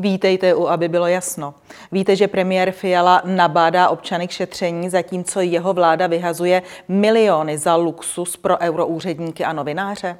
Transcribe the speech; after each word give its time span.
Vítejte 0.00 0.54
u, 0.54 0.68
aby 0.68 0.88
bylo 0.88 1.06
jasno. 1.06 1.54
Víte, 1.92 2.16
že 2.16 2.28
premiér 2.28 2.72
Fiala 2.72 3.22
nabádá 3.24 3.88
občany 3.88 4.28
k 4.28 4.30
šetření, 4.30 4.90
zatímco 4.90 5.40
jeho 5.40 5.72
vláda 5.72 6.06
vyhazuje 6.06 6.62
miliony 6.88 7.58
za 7.58 7.76
luxus 7.76 8.36
pro 8.36 8.58
euroúředníky 8.58 9.44
a 9.44 9.52
novináře? 9.52 10.18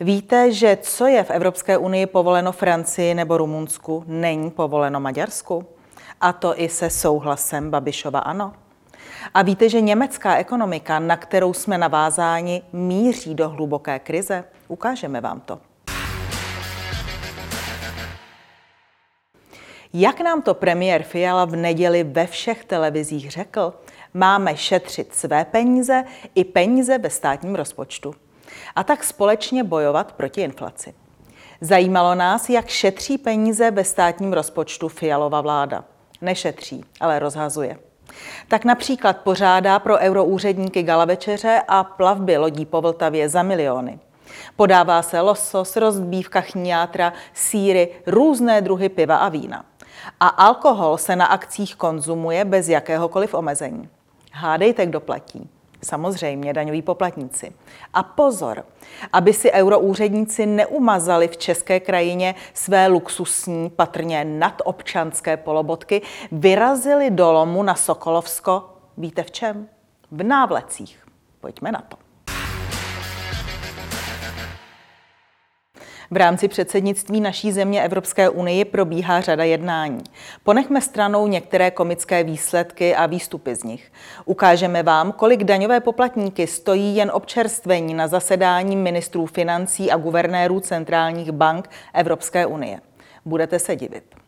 Víte, 0.00 0.52
že 0.52 0.78
co 0.82 1.06
je 1.06 1.24
v 1.24 1.30
Evropské 1.30 1.78
unii 1.78 2.06
povoleno 2.06 2.52
Francii 2.52 3.14
nebo 3.14 3.38
Rumunsku, 3.38 4.04
není 4.06 4.50
povoleno 4.50 5.00
Maďarsku? 5.00 5.66
A 6.20 6.32
to 6.32 6.60
i 6.60 6.68
se 6.68 6.90
souhlasem 6.90 7.70
Babišova 7.70 8.18
ano. 8.18 8.52
A 9.34 9.42
víte, 9.42 9.68
že 9.68 9.80
německá 9.80 10.36
ekonomika, 10.36 10.98
na 10.98 11.16
kterou 11.16 11.52
jsme 11.52 11.78
navázáni, 11.78 12.62
míří 12.72 13.34
do 13.34 13.48
hluboké 13.48 13.98
krize? 13.98 14.44
Ukážeme 14.68 15.20
vám 15.20 15.40
to. 15.40 15.69
Jak 19.92 20.20
nám 20.20 20.42
to 20.42 20.54
premiér 20.54 21.02
Fiala 21.02 21.44
v 21.44 21.56
neděli 21.56 22.04
ve 22.04 22.26
všech 22.26 22.64
televizích 22.64 23.30
řekl, 23.30 23.74
máme 24.14 24.56
šetřit 24.56 25.14
své 25.14 25.44
peníze 25.44 26.04
i 26.34 26.44
peníze 26.44 26.98
ve 26.98 27.10
státním 27.10 27.54
rozpočtu. 27.54 28.14
A 28.76 28.84
tak 28.84 29.04
společně 29.04 29.64
bojovat 29.64 30.12
proti 30.12 30.40
inflaci. 30.40 30.94
Zajímalo 31.60 32.14
nás, 32.14 32.48
jak 32.48 32.68
šetří 32.68 33.18
peníze 33.18 33.70
ve 33.70 33.84
státním 33.84 34.32
rozpočtu 34.32 34.88
Fialova 34.88 35.40
vláda. 35.40 35.84
Nešetří, 36.20 36.84
ale 37.00 37.18
rozhazuje. 37.18 37.78
Tak 38.48 38.64
například 38.64 39.16
pořádá 39.16 39.78
pro 39.78 39.98
euroúředníky 39.98 40.82
gala 40.82 41.04
večeře 41.04 41.62
a 41.68 41.84
plavby 41.84 42.36
lodí 42.36 42.66
po 42.66 42.80
Vltavě 42.80 43.28
za 43.28 43.42
miliony. 43.42 43.98
Podává 44.56 45.02
se 45.02 45.20
losos, 45.20 45.76
rozbívka 45.76 46.40
chniátra, 46.40 47.12
síry, 47.34 47.88
různé 48.06 48.60
druhy 48.60 48.88
piva 48.88 49.16
a 49.16 49.28
vína. 49.28 49.64
A 50.20 50.28
alkohol 50.28 50.98
se 50.98 51.16
na 51.16 51.26
akcích 51.26 51.76
konzumuje 51.76 52.44
bez 52.44 52.68
jakéhokoliv 52.68 53.34
omezení. 53.34 53.88
Hádejte, 54.32 54.86
kdo 54.86 55.00
platí. 55.00 55.48
Samozřejmě 55.82 56.52
daňoví 56.52 56.82
poplatníci. 56.82 57.52
A 57.94 58.02
pozor, 58.02 58.64
aby 59.12 59.32
si 59.32 59.52
euroúředníci 59.52 60.46
neumazali 60.46 61.28
v 61.28 61.36
české 61.36 61.80
krajině 61.80 62.34
své 62.54 62.86
luxusní, 62.86 63.70
patrně 63.70 64.24
nadobčanské 64.24 65.36
polobotky, 65.36 66.02
vyrazili 66.32 67.10
do 67.10 67.32
lomu 67.32 67.62
na 67.62 67.74
Sokolovsko. 67.74 68.76
Víte 68.96 69.22
v 69.22 69.30
čem? 69.30 69.68
V 70.10 70.22
návlecích. 70.22 71.06
Pojďme 71.40 71.72
na 71.72 71.80
to. 71.88 72.09
V 76.12 76.16
rámci 76.16 76.48
předsednictví 76.48 77.20
naší 77.20 77.52
země 77.52 77.82
Evropské 77.82 78.28
unii 78.28 78.64
probíhá 78.64 79.20
řada 79.20 79.44
jednání. 79.44 80.02
Ponechme 80.44 80.80
stranou 80.80 81.26
některé 81.26 81.70
komické 81.70 82.24
výsledky 82.24 82.94
a 82.94 83.06
výstupy 83.06 83.54
z 83.54 83.64
nich. 83.64 83.92
Ukážeme 84.24 84.82
vám, 84.82 85.12
kolik 85.12 85.44
daňové 85.44 85.80
poplatníky 85.80 86.46
stojí 86.46 86.96
jen 86.96 87.10
občerstvení 87.14 87.94
na 87.94 88.08
zasedání 88.08 88.76
ministrů 88.76 89.26
financí 89.26 89.90
a 89.90 89.96
guvernérů 89.96 90.60
centrálních 90.60 91.32
bank 91.32 91.70
Evropské 91.94 92.46
unie. 92.46 92.80
Budete 93.24 93.58
se 93.58 93.76
divit. 93.76 94.19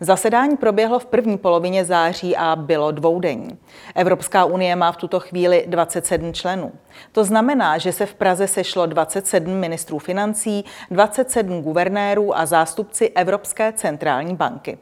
Zasedání 0.00 0.56
proběhlo 0.56 0.98
v 0.98 1.06
první 1.06 1.38
polovině 1.38 1.84
září 1.84 2.36
a 2.36 2.56
bylo 2.56 2.90
dvoudenní. 2.90 3.58
Evropská 3.94 4.44
unie 4.44 4.76
má 4.76 4.92
v 4.92 4.96
tuto 4.96 5.20
chvíli 5.20 5.64
27 5.66 6.32
členů. 6.32 6.72
To 7.12 7.24
znamená, 7.24 7.78
že 7.78 7.92
se 7.92 8.06
v 8.06 8.14
Praze 8.14 8.46
sešlo 8.46 8.86
27 8.86 9.54
ministrů 9.54 9.98
financí, 9.98 10.64
27 10.90 11.62
guvernérů 11.62 12.38
a 12.38 12.46
zástupci 12.46 13.08
Evropské 13.08 13.72
centrální 13.72 14.36
banky. 14.36 14.78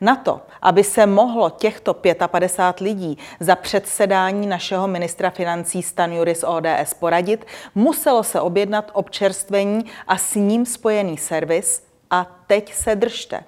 Na 0.00 0.16
to, 0.16 0.40
aby 0.62 0.84
se 0.84 1.06
mohlo 1.06 1.50
těchto 1.50 1.94
55 2.26 2.84
lidí 2.84 3.18
za 3.40 3.56
předsedání 3.56 4.46
našeho 4.46 4.88
ministra 4.88 5.30
financí 5.30 5.82
Stanjuris 5.82 6.44
ODS 6.44 6.94
poradit, 6.98 7.46
muselo 7.74 8.22
se 8.22 8.40
objednat 8.40 8.90
občerstvení 8.94 9.84
a 10.08 10.18
s 10.18 10.34
ním 10.34 10.66
spojený 10.66 11.18
servis 11.18 11.82
a 12.10 12.26
teď 12.46 12.74
se 12.74 12.96
držte 12.96 13.44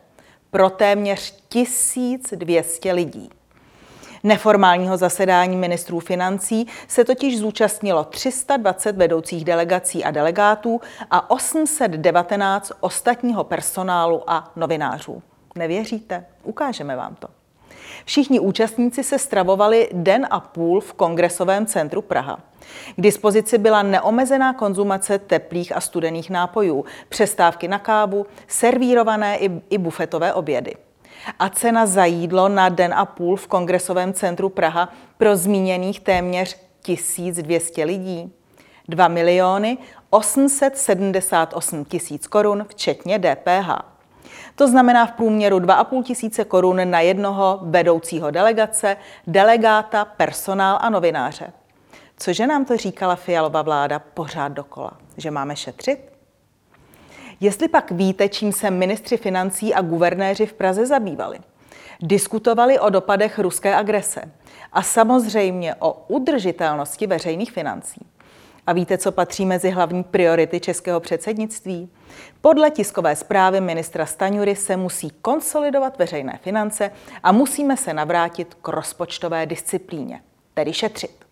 pro 0.55 0.71
téměř 0.71 1.35
1200 1.49 2.93
lidí. 2.93 3.31
Neformálního 4.23 4.97
zasedání 4.97 5.57
ministrů 5.57 6.01
financí 6.01 6.67
se 6.89 7.05
totiž 7.05 7.39
zúčastnilo 7.39 8.05
320 8.05 8.97
vedoucích 8.97 9.45
delegací 9.45 10.05
a 10.05 10.11
delegátů 10.11 10.81
a 11.11 11.31
819 11.31 12.73
ostatního 12.81 13.45
personálu 13.45 14.31
a 14.31 14.53
novinářů. 14.57 15.23
Nevěříte? 15.55 16.27
Ukážeme 16.43 16.97
vám 16.97 17.15
to. 17.15 17.29
Všichni 18.05 18.41
účastníci 18.41 19.05
se 19.05 19.19
stravovali 19.19 19.89
den 19.93 20.27
a 20.31 20.41
půl 20.41 20.81
v 20.81 20.93
Kongresovém 20.93 21.67
centru 21.67 22.03
Praha. 22.03 22.39
K 22.97 23.01
dispozici 23.01 23.59
byla 23.59 23.83
neomezená 23.83 24.53
konzumace 24.53 25.19
teplých 25.19 25.77
a 25.77 25.81
studených 25.81 26.31
nápojů, 26.31 26.85
přestávky 27.09 27.69
na 27.69 27.79
kávu, 27.79 28.27
servírované 28.47 29.39
i, 29.39 29.51
i 29.71 29.79
bufetové 29.79 30.35
obědy. 30.35 30.75
A 31.39 31.49
cena 31.49 31.87
za 31.87 32.05
jídlo 32.05 32.49
na 32.49 32.69
den 32.69 32.95
a 32.95 33.05
půl 33.05 33.37
v 33.37 33.47
Kongresovém 33.47 34.13
centru 34.13 34.49
Praha 34.49 34.93
pro 35.19 35.37
zmíněných 35.37 36.01
téměř 36.01 36.57
1200 36.83 37.85
lidí. 37.85 38.33
2 38.89 39.09
miliony 39.09 39.79
878 40.11 41.85
tisíc 41.85 42.27
korun, 42.27 42.67
včetně 42.69 43.19
DPH. 43.19 43.94
To 44.55 44.69
znamená 44.69 45.07
v 45.07 45.13
průměru 45.13 45.59
2,5 45.59 46.03
tisíce 46.03 46.45
korun 46.45 46.91
na 46.91 47.01
jednoho 47.01 47.59
vedoucího 47.63 48.31
delegace, 48.31 48.97
delegáta, 49.27 50.05
personál 50.05 50.79
a 50.81 50.91
novináře. 50.91 51.53
Cože 52.17 52.47
nám 52.47 52.65
to 52.65 52.77
říkala 52.77 53.17
Fialová 53.17 53.63
vláda 53.63 53.99
pořád 53.99 54.49
dokola? 54.49 54.91
Že 55.17 55.31
máme 55.31 55.57
šetřit? 55.57 55.99
Jestli 57.41 57.69
pak 57.69 57.91
víte, 57.91 58.29
čím 58.29 58.53
se 58.53 58.71
ministři 58.71 59.17
financí 59.17 59.75
a 59.75 59.83
guvernéři 59.83 60.47
v 60.47 60.53
Praze 60.53 60.87
zabývali, 60.87 61.39
diskutovali 62.01 62.79
o 62.79 62.91
dopadech 62.91 63.39
ruské 63.39 63.75
agrese 63.75 64.33
a 64.73 64.83
samozřejmě 64.83 65.75
o 65.75 65.93
udržitelnosti 66.09 67.07
veřejných 67.07 67.53
financí. 67.53 68.07
A 68.67 68.73
víte, 68.73 68.99
co 68.99 69.13
patří 69.13 69.47
mezi 69.47 69.71
hlavní 69.71 70.05
priority 70.05 70.61
českého 70.61 71.01
předsednictví? 71.01 71.91
Podle 72.41 72.71
tiskové 72.71 73.17
zprávy 73.17 73.61
ministra 73.61 74.07
Staňury 74.07 74.57
se 74.57 74.77
musí 74.77 75.11
konsolidovat 75.11 75.99
veřejné 75.99 76.39
finance 76.43 76.91
a 77.23 77.33
musíme 77.33 77.77
se 77.77 77.95
navrátit 77.95 78.55
k 78.55 78.69
rozpočtové 78.69 79.47
disciplíně, 79.47 80.21
tedy 80.55 80.73
šetřit. 80.73 81.25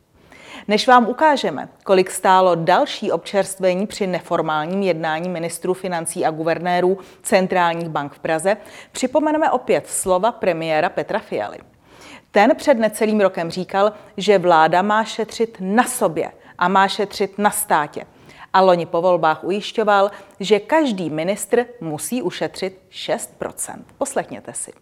Než 0.69 0.89
vám 0.89 1.09
ukážeme, 1.09 1.69
kolik 1.85 2.11
stálo 2.11 2.55
další 2.55 3.13
občerstvení 3.13 3.87
při 3.87 4.07
neformálním 4.07 4.83
jednání 4.83 5.29
ministrů 5.29 5.75
financí 5.75 6.25
a 6.25 6.31
guvernérů 6.31 6.99
centrálních 7.23 7.89
bank 7.89 8.13
v 8.13 8.19
Praze, 8.19 8.57
připomeneme 8.93 9.51
opět 9.51 9.89
slova 9.89 10.33
premiéra 10.33 10.89
Petra 10.89 11.19
Fialy. 11.19 11.59
Ten 12.31 12.57
před 12.57 12.75
necelým 12.75 13.21
rokem 13.21 13.51
říkal, 13.51 13.93
že 14.17 14.39
vláda 14.39 14.83
má 14.83 15.05
šetřit 15.05 15.57
na 15.61 15.85
sobě 15.85 16.33
a 16.63 16.69
má 16.69 16.89
šetřit 16.89 17.39
na 17.39 17.51
státě. 17.51 18.07
A 18.53 18.61
loni 18.61 18.87
po 18.87 19.03
volbách 19.03 19.45
ujišťoval, 19.45 20.11
že 20.41 20.61
každý 20.61 21.11
ministr 21.11 21.67
musí 21.81 22.23
ušetřit 22.23 22.79
6% 22.91 23.83
Poslechněte 23.99 24.53
si. 24.53 24.73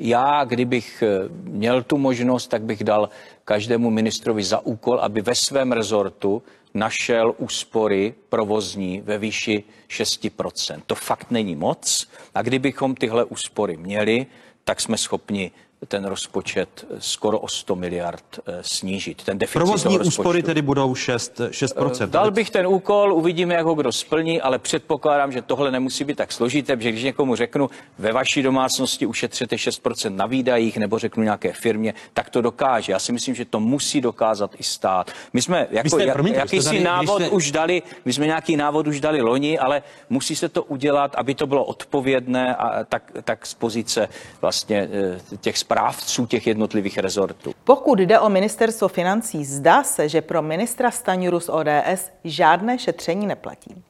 Já, 0.00 0.44
kdybych 0.44 1.02
eh, 1.02 1.28
měl 1.42 1.82
tu 1.82 1.98
možnost, 1.98 2.46
tak 2.46 2.62
bych 2.62 2.84
dal 2.84 3.08
každému 3.44 3.90
ministrovi 3.90 4.42
za 4.42 4.66
úkol, 4.66 5.00
aby 5.00 5.20
ve 5.20 5.34
svém 5.34 5.72
rezortu 5.72 6.42
našel 6.74 7.34
úspory 7.38 8.14
provozní 8.28 9.00
ve 9.00 9.18
výši 9.18 9.64
6%. 9.88 10.82
To 10.86 10.94
fakt 10.94 11.30
není 11.30 11.56
moc. 11.56 12.08
A 12.34 12.42
kdybychom 12.42 12.94
tyhle 12.94 13.24
úspory 13.24 13.76
měli, 13.76 14.26
tak 14.64 14.80
jsme 14.80 14.98
schopni 14.98 15.50
ten 15.88 16.04
rozpočet 16.04 16.84
skoro 16.98 17.38
o 17.38 17.48
100 17.48 17.76
miliard 17.76 18.24
eh, 18.46 18.58
snížit. 18.62 19.24
Ten 19.24 19.38
deficit 19.38 19.58
Provozní 19.58 19.98
úspory 19.98 20.42
tedy 20.42 20.62
budou 20.62 20.94
6, 20.94 21.40
6%. 21.40 22.06
Dal 22.06 22.30
bych 22.30 22.50
ten 22.50 22.66
úkol, 22.66 23.12
uvidíme, 23.14 23.54
jak 23.54 23.66
ho 23.66 23.74
kdo 23.74 23.92
splní, 23.92 24.40
ale 24.40 24.58
předpokládám, 24.58 25.32
že 25.32 25.42
tohle 25.42 25.70
nemusí 25.70 26.04
být 26.04 26.16
tak 26.16 26.32
složité, 26.32 26.76
protože 26.76 26.92
když 26.92 27.04
někomu 27.04 27.36
řeknu, 27.36 27.70
ve 27.98 28.12
vaší 28.12 28.42
domácnosti 28.42 29.06
ušetřete 29.06 29.56
6% 29.56 30.16
na 30.16 30.26
výdajích, 30.26 30.76
nebo 30.76 30.98
řeknu 30.98 31.22
nějaké 31.22 31.52
firmě, 31.52 31.94
tak 32.12 32.30
to 32.30 32.42
dokáže. 32.42 32.92
Já 32.92 32.98
si 32.98 33.12
myslím, 33.12 33.34
že 33.34 33.44
to 33.44 33.60
musí 33.60 34.00
dokázat 34.00 34.50
i 34.58 34.62
stát. 34.62 35.10
My 35.32 35.42
jsme 35.42 35.66
jako, 35.70 35.88
jste, 35.88 36.04
jak, 36.04 36.14
promiňte, 36.14 36.38
jakýsi 36.38 36.64
tady, 36.64 36.80
návod 36.80 37.22
jste... 37.22 37.30
už 37.30 37.50
dali, 37.50 37.82
my 38.04 38.12
jsme 38.12 38.26
nějaký 38.26 38.56
návod 38.56 38.86
už 38.86 39.00
dali 39.00 39.20
loni, 39.20 39.58
ale 39.58 39.82
musí 40.10 40.36
se 40.36 40.48
to 40.48 40.62
udělat, 40.62 41.14
aby 41.14 41.34
to 41.34 41.46
bylo 41.46 41.64
odpovědné 41.64 42.56
a 42.56 42.84
tak, 42.84 43.12
tak 43.24 43.46
z 43.46 43.54
pozice 43.54 44.08
vlastně 44.40 44.88
eh, 44.92 45.36
těch 45.36 45.58
správců 45.72 46.26
těch 46.26 46.46
jednotlivých 46.46 46.98
rezortů. 46.98 47.54
Pokud 47.64 47.98
jde 47.98 48.20
o 48.20 48.28
ministerstvo 48.28 48.88
financí, 48.88 49.44
zdá 49.44 49.82
se, 49.82 50.08
že 50.08 50.22
pro 50.22 50.42
ministra 50.42 50.90
Staňuru 50.90 51.40
z 51.40 51.48
ODS 51.48 52.10
žádné 52.24 52.78
šetření 52.78 53.26
neplatí. 53.26 53.82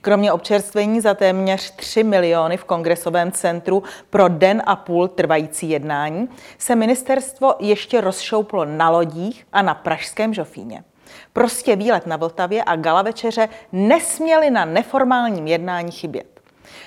Kromě 0.00 0.32
občerstvení 0.32 1.00
za 1.00 1.14
téměř 1.14 1.70
3 1.70 2.04
miliony 2.04 2.56
v 2.56 2.64
kongresovém 2.64 3.32
centru 3.32 3.82
pro 4.10 4.28
den 4.28 4.62
a 4.66 4.76
půl 4.76 5.08
trvající 5.08 5.70
jednání 5.70 6.28
se 6.58 6.74
ministerstvo 6.74 7.54
ještě 7.60 8.00
rozšouplo 8.00 8.64
na 8.64 8.90
lodích 8.90 9.46
a 9.52 9.62
na 9.62 9.74
pražském 9.74 10.34
Žofíně. 10.34 10.84
Prostě 11.32 11.76
výlet 11.76 12.06
na 12.06 12.16
Vltavě 12.16 12.64
a 12.64 12.76
gala 12.76 13.02
večeře 13.02 13.48
nesměly 13.72 14.50
na 14.50 14.64
neformálním 14.64 15.46
jednání 15.46 15.92
chybět. 15.92 16.40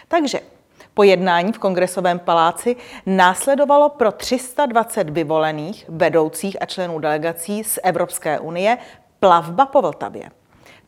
Takže 0.07 0.39
po 0.97 1.03
jednání 1.03 1.53
v 1.53 1.59
kongresovém 1.59 2.19
paláci 2.19 2.75
následovalo 3.05 3.89
pro 3.89 4.11
320 4.11 5.09
vyvolených 5.09 5.85
vedoucích 5.89 6.61
a 6.61 6.65
členů 6.65 6.99
delegací 6.99 7.63
z 7.63 7.79
Evropské 7.83 8.39
unie 8.39 8.77
plavba 9.19 9.65
po 9.65 9.81
Vltavě. 9.81 10.29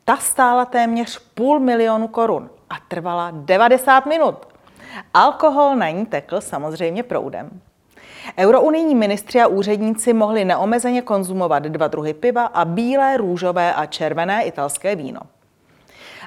Ta 0.06 0.18
stála 0.18 0.66
téměř 0.66 1.20
půl 1.34 1.60
milionu 1.60 2.08
korun 2.08 2.50
a 2.70 2.76
trvala 2.88 3.32
90 3.34 4.06
minut. 4.06 4.36
Alkohol 5.14 5.76
na 5.76 5.90
ní 5.90 6.06
tekl 6.06 6.42
samozřejmě 6.42 7.04
proudem. 7.04 7.62
Eurounijní 8.38 8.96
ministři 8.96 9.42
a 9.42 9.48
úředníci 9.48 10.14
mohli 10.14 10.46
neomezeně 10.46 11.02
konzumovat 11.02 11.64
dva 11.64 11.88
druhy 11.88 12.14
piva 12.14 12.46
a 12.46 12.66
bílé, 12.66 13.18
růžové 13.18 13.74
a 13.74 13.86
červené 13.86 14.44
italské 14.44 14.96
víno. 14.96 15.22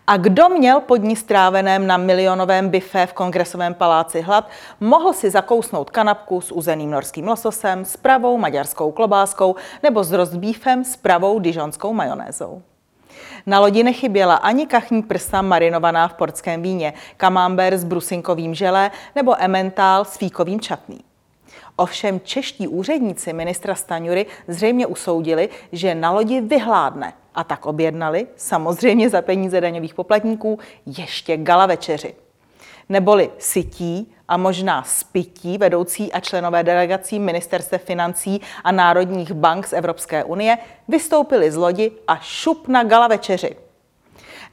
A 0.06 0.16
kdo 0.16 0.49
měl 0.49 0.81
pod 0.81 0.96
ní 0.96 1.16
stráveném 1.16 1.87
na 1.87 1.96
milionovém 1.96 2.69
bife 2.69 3.06
v 3.06 3.12
kongresovém 3.12 3.75
paláci 3.75 4.20
hlad, 4.20 4.49
mohl 4.81 5.12
si 5.12 5.31
zakousnout 5.31 5.90
kanapku 5.90 6.40
s 6.40 6.52
uzeným 6.52 6.90
norským 6.90 7.28
lososem, 7.28 7.84
s 7.84 7.96
pravou 7.96 8.38
maďarskou 8.38 8.93
klobáskou 8.93 9.56
nebo 9.82 10.04
s 10.04 10.12
rostbífem 10.12 10.84
s 10.84 10.96
pravou 10.96 11.38
dižonskou 11.38 11.93
majonézou. 11.93 12.62
Na 13.46 13.60
lodi 13.60 13.82
nechyběla 13.82 14.34
ani 14.34 14.66
kachní 14.66 15.02
prsa 15.02 15.43
marinovaná 15.43 16.08
v 16.08 16.14
portském 16.14 16.62
víně, 16.62 16.93
kamamber 17.16 17.76
s 17.76 17.84
brusinkovým 17.84 18.54
želé 18.54 18.90
nebo 19.14 19.43
ementál 19.43 20.04
s 20.04 20.16
fíkovým 20.16 20.60
čatným. 20.60 21.00
Ovšem 21.76 22.20
čeští 22.25 22.69
úředníci 22.69 23.32
ministra 23.32 23.75
Staňury 23.75 24.26
zřejmě 24.49 24.87
usoudili, 24.87 25.49
že 25.72 25.94
na 25.94 26.10
lodi 26.10 26.40
vyhládne 26.40 27.12
a 27.34 27.44
tak 27.44 27.67
objednali, 27.67 28.26
samozřejmě 28.37 29.11
za 29.11 29.23
peníze 29.23 29.61
daňových 29.61 29.94
poplatníků, 29.94 30.58
ještě 30.87 31.37
gala 31.37 31.67
večeři. 31.67 32.14
Neboli 32.88 33.31
sytí 33.38 34.14
a 34.29 34.37
možná 34.37 34.82
spití 34.82 35.58
vedoucí 35.58 36.12
a 36.12 36.20
členové 36.20 36.62
delegací 36.62 37.19
ministerstev 37.19 37.84
financí 37.84 38.40
a 38.64 38.73
národních 38.73 39.32
bank 39.32 39.67
z 39.67 39.73
Evropské 39.73 40.25
unie 40.25 40.58
vystoupili 40.88 41.50
z 41.50 41.56
lodi 41.56 41.93
a 42.08 42.17
šup 42.17 42.69
na 42.69 42.84
gala 42.84 43.08
večeři. 43.08 43.56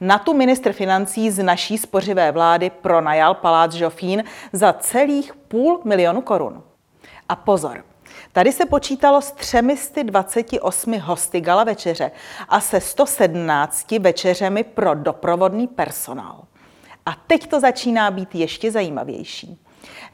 Na 0.00 0.18
tu 0.18 0.34
ministr 0.34 0.72
financí 0.72 1.30
z 1.30 1.42
naší 1.42 1.78
spořivé 1.78 2.32
vlády 2.32 2.70
pronajal 2.70 3.34
palác 3.34 3.72
Žofín 3.72 4.24
za 4.52 4.72
celých 4.72 5.34
půl 5.34 5.80
milionu 5.84 6.20
korun. 6.20 6.62
A 7.28 7.36
pozor, 7.36 7.84
Tady 8.32 8.52
se 8.52 8.66
počítalo 8.66 9.22
s 9.22 9.32
328 9.32 10.98
hosty 10.98 11.40
gala 11.40 11.64
večeře 11.64 12.10
a 12.48 12.60
se 12.60 12.80
117 12.80 13.90
večeřemi 13.98 14.64
pro 14.64 14.94
doprovodný 14.94 15.66
personál. 15.66 16.44
A 17.06 17.10
teď 17.26 17.46
to 17.46 17.60
začíná 17.60 18.10
být 18.10 18.34
ještě 18.34 18.70
zajímavější. 18.70 19.58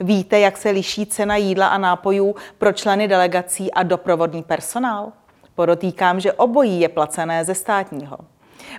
Víte, 0.01 0.41
jak 0.41 0.57
se 0.57 0.71
liší 0.71 1.07
cena 1.07 1.37
jídla 1.37 1.69
a 1.69 1.79
nápojů 1.79 2.35
pro 2.59 2.73
členy 2.73 3.09
delegací 3.09 3.73
a 3.73 3.83
doprovodný 3.83 4.43
personál? 4.43 5.13
Podotýkám, 5.55 6.21
že 6.21 6.33
obojí 6.33 6.81
je 6.81 6.89
placené 6.89 7.45
ze 7.45 7.55
státního. 7.55 8.17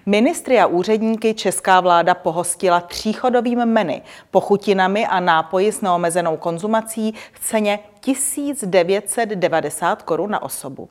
Ministry 0.06 0.60
a 0.60 0.66
úředníky 0.66 1.34
česká 1.34 1.81
vláda 1.81 2.13
pohostila 2.13 2.81
tříchodovým 2.81 3.66
menu, 3.66 4.01
pochutinami 4.31 5.07
a 5.07 5.19
nápoji 5.19 5.72
s 5.72 5.81
neomezenou 5.81 6.38
konzumací 6.38 7.13
v 7.34 7.39
ceně 7.39 7.80
1990 8.00 10.01
korun 10.01 10.31
na 10.31 10.42
osobu. 10.42 10.89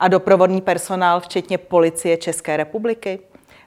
A 0.00 0.08
doprovodný 0.08 0.60
personál, 0.60 1.20
včetně 1.20 1.58
policie 1.58 2.16
České 2.16 2.56
republiky, 2.56 3.20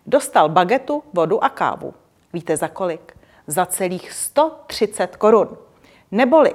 dostal 0.06 0.50
bagetu, 0.50 1.04
vodu 1.14 1.44
a 1.44 1.50
kávu. 1.50 1.94
Víte 2.34 2.58
za 2.58 2.68
kolik? 2.68 3.18
Za 3.48 3.66
celých 3.66 4.12
130 4.12 5.16
korun. 5.16 5.58
Neboli 6.12 6.54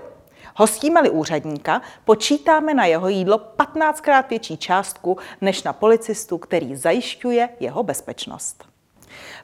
Hostíme-li 0.60 1.10
úředníka, 1.10 1.82
počítáme 2.04 2.74
na 2.74 2.84
jeho 2.84 3.08
jídlo 3.08 3.40
15krát 3.58 4.24
větší 4.30 4.56
částku 4.56 5.18
než 5.40 5.62
na 5.62 5.72
policistu, 5.72 6.38
který 6.38 6.76
zajišťuje 6.76 7.48
jeho 7.60 7.82
bezpečnost. 7.82 8.64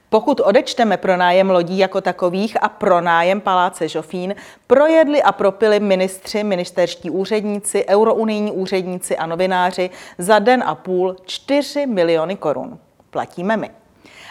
Pokud 0.09 0.41
odečteme 0.41 0.97
pronájem 0.97 1.51
lodí 1.51 1.79
jako 1.79 2.01
takových 2.01 2.63
a 2.63 2.69
pronájem 2.69 3.41
paláce 3.41 3.89
Žofín, 3.89 4.35
projedli 4.67 5.23
a 5.23 5.33
propili 5.33 5.81
ministři, 5.81 6.45
ministerští 6.45 7.11
úředníci, 7.11 7.85
eurounijní 7.89 8.53
úředníci 8.53 9.17
a 9.17 9.27
novináři 9.27 9.91
za 10.19 10.39
den 10.39 10.63
a 10.67 10.75
půl 10.75 11.17
4 11.25 11.87
miliony 11.87 12.37
korun. 12.37 12.79
Platíme 13.11 13.57
my. 13.57 13.71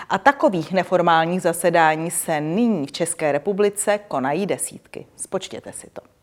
A 0.10 0.18
takových 0.18 0.72
neformálních 0.72 1.42
zasedání 1.42 2.12
se 2.12 2.42
nyní 2.42 2.88
v 2.88 2.92
České 2.92 3.32
republice 3.32 4.00
konají 4.08 4.46
desítky. 4.46 5.06
Spočtěte 5.16 5.72
si 5.72 5.90
to. 5.90 6.15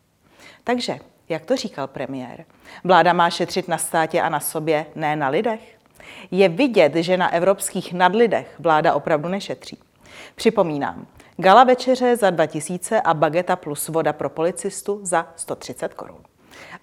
Takže, 0.65 0.99
jak 1.29 1.47
to 1.47 1.57
říkal 1.57 1.87
premiér, 1.87 2.45
vláda 2.85 3.13
má 3.13 3.31
šetřit 3.31 3.69
na 3.69 3.79
státě 3.79 4.21
a 4.21 4.29
na 4.29 4.41
sobě, 4.41 4.87
ne 4.95 5.17
na 5.17 5.29
lidech? 5.29 5.79
Je 6.31 6.49
vidět, 6.49 6.95
že 6.95 7.17
na 7.17 7.33
evropských 7.33 7.93
nadlidech 7.93 8.55
vláda 8.59 8.95
opravdu 8.95 9.29
nešetří. 9.29 9.79
Připomínám, 10.35 11.07
gala 11.37 11.65
večeře 11.65 12.17
za 12.17 12.31
2000 12.31 13.01
a 13.01 13.15
bageta 13.15 13.57
plus 13.57 13.89
voda 13.89 14.13
pro 14.13 14.31
policistu 14.31 15.01
za 15.03 15.33
130 15.37 15.95
korun. 15.95 16.21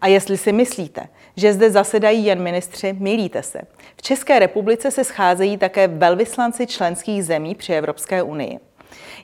A 0.02 0.08
jestli 0.08 0.38
si 0.38 0.52
myslíte, 0.52 1.08
že 1.36 1.54
zde 1.54 1.72
zasedají 1.72 2.26
jen 2.26 2.42
ministři, 2.42 2.94
milíte 3.00 3.44
se. 3.44 3.62
V 3.98 4.02
České 4.02 4.40
republice 4.40 4.92
se 4.92 5.04
scházejí 5.04 5.58
také 5.58 5.88
velvyslanci 5.88 6.68
členských 6.68 7.26
zemí 7.26 7.56
při 7.56 7.74
Evropské 7.74 8.24
unii. 8.24 8.60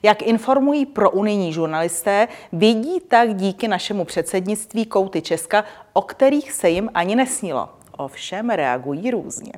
Jak 0.06 0.22
informují 0.22 0.86
pro 0.86 1.12
unijní 1.12 1.54
žurnalisté, 1.54 2.28
vidí 2.52 3.00
tak 3.08 3.36
díky 3.36 3.68
našemu 3.68 4.06
předsednictví 4.06 4.86
kouty 4.86 5.22
Česka, 5.22 5.64
o 5.94 6.02
kterých 6.02 6.52
se 6.52 6.70
jim 6.70 6.90
ani 6.94 7.16
nesnilo. 7.16 7.70
Ovšem 7.98 8.50
reagují 8.50 9.12
různě. 9.12 9.52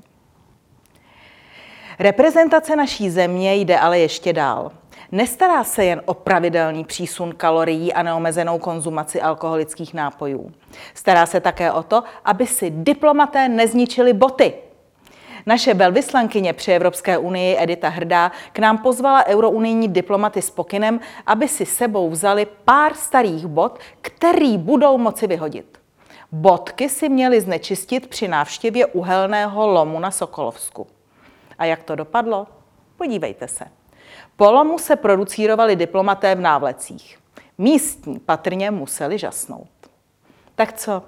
Reprezentace 2.00 2.76
naší 2.76 3.10
země 3.10 3.56
jde 3.56 3.80
ale 3.80 4.00
ještě 4.00 4.34
dál. 4.34 4.72
Nestará 5.12 5.64
se 5.64 5.86
jen 5.86 6.02
o 6.06 6.14
pravidelný 6.14 6.84
přísun 6.86 7.34
kalorií 7.38 7.94
a 7.94 8.04
neomezenou 8.04 8.60
konzumaci 8.60 9.22
alkoholických 9.22 9.94
nápojů. 9.94 10.52
Stará 10.94 11.26
se 11.26 11.40
také 11.40 11.72
o 11.72 11.84
to, 11.84 12.04
aby 12.26 12.48
si 12.48 12.70
diplomaté 12.70 13.50
nezničili 13.50 14.14
boty, 14.14 14.54
naše 15.48 15.74
velvyslankyně 15.74 16.54
při 16.54 16.72
Evropské 16.72 17.18
unii 17.18 17.58
Edita 17.60 17.90
Hrdá 17.90 18.32
k 18.54 18.60
nám 18.60 18.78
pozvala 18.78 19.26
eurounijní 19.26 19.88
diplomaty 19.88 20.42
s 20.42 20.50
pokynem, 20.50 21.00
aby 21.26 21.48
si 21.48 21.66
sebou 21.66 22.10
vzali 22.10 22.48
pár 22.66 22.94
starých 22.94 23.48
bot, 23.48 23.80
který 24.02 24.58
budou 24.58 24.98
moci 24.98 25.28
vyhodit. 25.28 25.78
Bodky 26.32 26.90
si 26.90 27.10
měli 27.10 27.42
znečistit 27.42 28.08
při 28.08 28.28
návštěvě 28.28 28.86
uhelného 28.86 29.68
lomu 29.68 30.00
na 30.00 30.12
Sokolovsku. 30.12 30.88
A 31.58 31.66
jak 31.66 31.84
to 31.84 31.96
dopadlo? 31.96 32.48
Podívejte 32.98 33.48
se. 33.48 33.66
Po 34.36 34.52
lomu 34.52 34.80
se 34.80 34.96
producírovali 34.96 35.76
diplomaté 35.76 36.36
v 36.36 36.42
návlecích. 36.42 37.20
Místní 37.58 38.20
patrně 38.20 38.72
museli 38.72 39.18
žasnout. 39.18 39.70
Tak 40.56 40.74
co? 40.74 41.04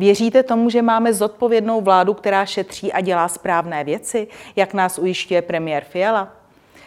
Věříte 0.00 0.42
tomu, 0.42 0.70
že 0.70 0.82
máme 0.82 1.14
zodpovědnou 1.14 1.80
vládu, 1.80 2.14
která 2.14 2.46
šetří 2.46 2.92
a 2.92 3.00
dělá 3.00 3.28
správné 3.28 3.84
věci, 3.84 4.28
jak 4.56 4.74
nás 4.74 4.98
ujišťuje 4.98 5.42
premiér 5.42 5.84
Fiala? 5.84 6.32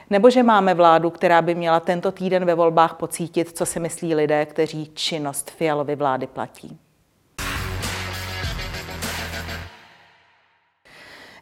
Nebo 0.09 0.29
že 0.29 0.43
máme 0.43 0.73
vládu, 0.73 1.09
která 1.09 1.41
by 1.41 1.55
měla 1.55 1.79
tento 1.79 2.11
týden 2.11 2.45
ve 2.45 2.55
volbách 2.55 2.93
pocítit, 2.93 3.57
co 3.57 3.65
si 3.65 3.79
myslí 3.79 4.15
lidé, 4.15 4.45
kteří 4.45 4.91
činnost 4.93 5.51
Fialovy 5.51 5.95
vlády 5.95 6.27
platí? 6.27 6.77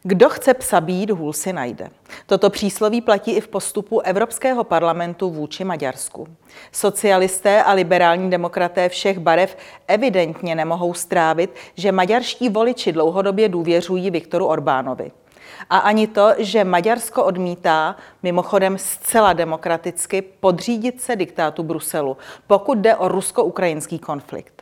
Kdo 0.02 0.28
chce 0.28 0.54
psa 0.54 0.80
být, 0.80 1.10
hůl 1.10 1.32
si 1.32 1.52
najde. 1.52 1.88
Toto 2.32 2.50
přísloví 2.50 3.00
platí 3.00 3.32
i 3.32 3.40
v 3.40 3.48
postupu 3.48 4.00
Evropského 4.00 4.64
parlamentu 4.64 5.30
vůči 5.30 5.64
Maďarsku. 5.64 6.28
Socialisté 6.72 7.62
a 7.62 7.72
liberální 7.72 8.30
demokraté 8.30 8.88
všech 8.88 9.18
barev 9.18 9.56
evidentně 9.88 10.54
nemohou 10.54 10.94
strávit, 10.94 11.54
že 11.74 11.92
maďarští 11.92 12.48
voliči 12.48 12.92
dlouhodobě 12.92 13.48
důvěřují 13.48 14.10
Viktoru 14.10 14.46
Orbánovi. 14.46 15.10
A 15.70 15.78
ani 15.78 16.06
to, 16.06 16.28
že 16.38 16.64
Maďarsko 16.64 17.24
odmítá, 17.24 17.96
mimochodem 18.22 18.78
zcela 18.78 19.32
demokraticky, 19.32 20.22
podřídit 20.22 21.00
se 21.00 21.16
diktátu 21.16 21.62
Bruselu, 21.62 22.16
pokud 22.46 22.78
jde 22.78 22.96
o 22.96 23.08
rusko-ukrajinský 23.08 23.98
konflikt. 23.98 24.61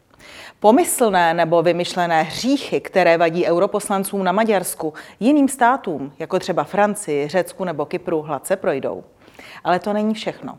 Pomyslné 0.60 1.34
nebo 1.34 1.62
vymyšlené 1.62 2.22
hříchy, 2.22 2.80
které 2.80 3.18
vadí 3.18 3.46
europoslancům 3.46 4.24
na 4.24 4.32
Maďarsku, 4.32 4.94
jiným 5.20 5.48
státům, 5.48 6.12
jako 6.18 6.38
třeba 6.38 6.64
Francii, 6.64 7.28
Řecku 7.28 7.64
nebo 7.64 7.86
Kypru, 7.86 8.22
hladce 8.22 8.56
projdou. 8.56 9.04
Ale 9.64 9.78
to 9.78 9.92
není 9.92 10.14
všechno. 10.14 10.58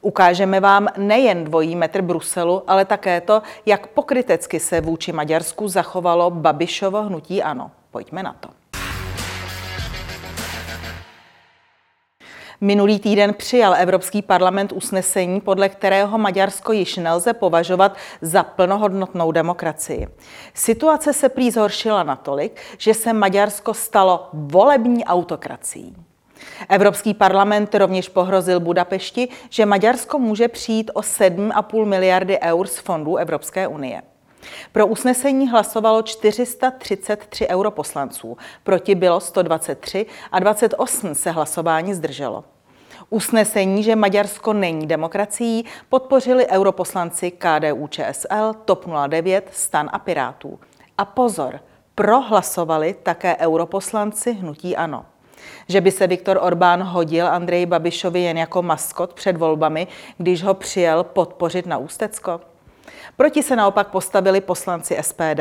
Ukážeme 0.00 0.60
vám 0.60 0.88
nejen 0.96 1.44
dvojí 1.44 1.76
metr 1.76 2.02
Bruselu, 2.02 2.62
ale 2.66 2.84
také 2.84 3.20
to, 3.20 3.42
jak 3.66 3.86
pokrytecky 3.86 4.60
se 4.60 4.80
vůči 4.80 5.12
Maďarsku 5.12 5.68
zachovalo 5.68 6.30
Babišovo 6.30 7.02
hnutí 7.02 7.42
ANO. 7.42 7.70
Pojďme 7.90 8.22
na 8.22 8.32
to. 8.40 8.59
Minulý 12.62 12.98
týden 12.98 13.34
přijal 13.34 13.74
Evropský 13.74 14.22
parlament 14.22 14.72
usnesení, 14.72 15.40
podle 15.40 15.68
kterého 15.68 16.18
Maďarsko 16.18 16.72
již 16.72 16.96
nelze 16.96 17.32
považovat 17.32 17.96
za 18.20 18.42
plnohodnotnou 18.42 19.32
demokracii. 19.32 20.08
Situace 20.54 21.12
se 21.12 21.28
prý 21.28 21.50
zhoršila 21.50 22.02
natolik, 22.02 22.60
že 22.78 22.94
se 22.94 23.12
Maďarsko 23.12 23.74
stalo 23.74 24.28
volební 24.32 25.04
autokracií. 25.04 25.96
Evropský 26.68 27.14
parlament 27.14 27.74
rovněž 27.74 28.08
pohrozil 28.08 28.60
Budapešti, 28.60 29.28
že 29.50 29.66
Maďarsko 29.66 30.18
může 30.18 30.48
přijít 30.48 30.90
o 30.94 31.00
7,5 31.00 31.84
miliardy 31.84 32.38
eur 32.40 32.66
z 32.66 32.78
fondů 32.78 33.16
Evropské 33.16 33.68
unie. 33.68 34.02
Pro 34.72 34.86
usnesení 34.86 35.48
hlasovalo 35.48 36.02
433 36.02 37.48
europoslanců, 37.48 38.36
proti 38.64 38.94
bylo 38.94 39.20
123 39.20 40.06
a 40.32 40.38
28 40.38 41.14
se 41.14 41.30
hlasování 41.30 41.94
zdrželo. 41.94 42.44
Usnesení, 43.10 43.82
že 43.82 43.96
Maďarsko 43.96 44.52
není 44.52 44.86
demokracií, 44.86 45.64
podpořili 45.88 46.46
europoslanci 46.46 47.30
KDU 47.30 47.86
ČSL, 47.86 48.54
TOP 48.64 48.86
09, 49.08 49.48
STAN 49.52 49.90
a 49.92 49.98
Pirátů. 49.98 50.58
A 50.98 51.04
pozor, 51.04 51.60
prohlasovali 51.94 52.94
také 53.02 53.36
europoslanci 53.36 54.32
Hnutí 54.32 54.76
Ano. 54.76 55.06
Že 55.68 55.80
by 55.80 55.90
se 55.90 56.06
Viktor 56.06 56.38
Orbán 56.42 56.82
hodil 56.82 57.28
Andreji 57.28 57.66
Babišovi 57.66 58.20
jen 58.20 58.38
jako 58.38 58.62
maskot 58.62 59.14
před 59.14 59.36
volbami, 59.36 59.86
když 60.18 60.42
ho 60.42 60.54
přijel 60.54 61.04
podpořit 61.04 61.66
na 61.66 61.78
Ústecko? 61.78 62.40
Proti 63.16 63.42
se 63.42 63.56
naopak 63.56 63.88
postavili 63.88 64.40
poslanci 64.40 64.96
SPD. 65.00 65.40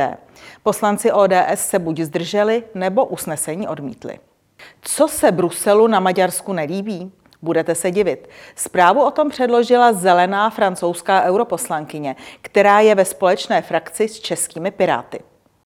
Poslanci 0.64 1.12
ODS 1.12 1.56
se 1.56 1.80
buď 1.80 2.00
zdrželi, 2.00 2.64
nebo 2.76 3.06
usnesení 3.06 3.68
odmítli. 3.68 4.20
Co 4.82 5.08
se 5.08 5.32
Bruselu 5.32 5.88
na 5.88 6.00
Maďarsku 6.00 6.54
nelíbí? 6.54 7.12
Budete 7.42 7.76
se 7.76 7.92
divit. 7.92 8.30
Zprávu 8.56 9.04
o 9.04 9.12
tom 9.12 9.30
předložila 9.30 9.94
zelená 9.94 10.50
francouzská 10.50 11.24
europoslankyně, 11.24 12.16
která 12.42 12.80
je 12.80 12.96
ve 12.96 13.06
společné 13.06 13.62
frakci 13.62 14.08
s 14.08 14.20
českými 14.20 14.72
piráty. 14.72 15.20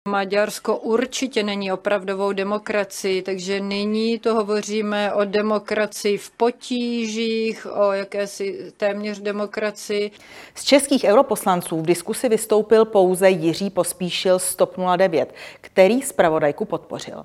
Maďarsko 0.09 0.77
určitě 0.77 1.43
není 1.43 1.73
opravdovou 1.73 2.33
demokracií, 2.33 3.23
takže 3.23 3.61
nyní 3.61 4.19
to 4.19 4.35
hovoříme 4.35 5.13
o 5.13 5.25
demokracii 5.25 6.19
v 6.19 6.31
potížích, 6.31 7.67
o 7.77 7.93
jakési 7.93 8.73
téměř 8.77 9.21
demokracii. 9.21 10.11
Z 10.55 10.65
českých 10.65 11.05
europoslanců 11.05 11.81
v 11.81 11.87
diskusi 11.87 12.29
vystoupil 12.29 12.85
pouze 12.85 13.31
Jiří 13.31 13.71
Pospíšil 13.71 14.39
z 14.39 14.57
TOP 14.57 14.77
09, 14.97 15.35
který 15.61 16.03
zpravodajku 16.03 16.65
podpořil. 16.65 17.25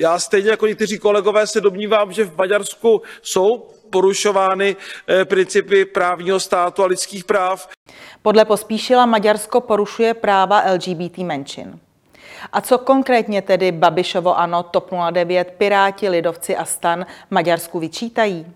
Já 0.00 0.18
stejně 0.18 0.50
jako 0.50 0.66
někteří 0.66 0.98
kolegové 0.98 1.46
se 1.46 1.60
domnívám, 1.60 2.12
že 2.12 2.24
v 2.24 2.36
Maďarsku 2.36 3.02
jsou 3.22 3.66
porušovány 3.90 4.76
eh, 5.08 5.24
principy 5.24 5.84
právního 5.84 6.40
státu 6.40 6.82
a 6.82 6.86
lidských 6.86 7.24
práv. 7.24 7.68
Podle 8.22 8.44
Pospíšila 8.44 9.06
Maďarsko 9.06 9.60
porušuje 9.60 10.14
práva 10.14 10.62
LGBT 10.72 11.18
menšin. 11.18 11.78
A 12.52 12.60
co 12.60 12.78
konkrétně 12.78 13.42
tedy 13.42 13.72
Babišovo 13.72 14.38
ANO, 14.38 14.62
TOP 14.62 14.90
09, 15.10 15.54
Piráti, 15.58 16.08
Lidovci 16.08 16.56
a 16.56 16.64
Stan 16.64 17.06
Maďarsku 17.30 17.78
vyčítají? 17.78 18.46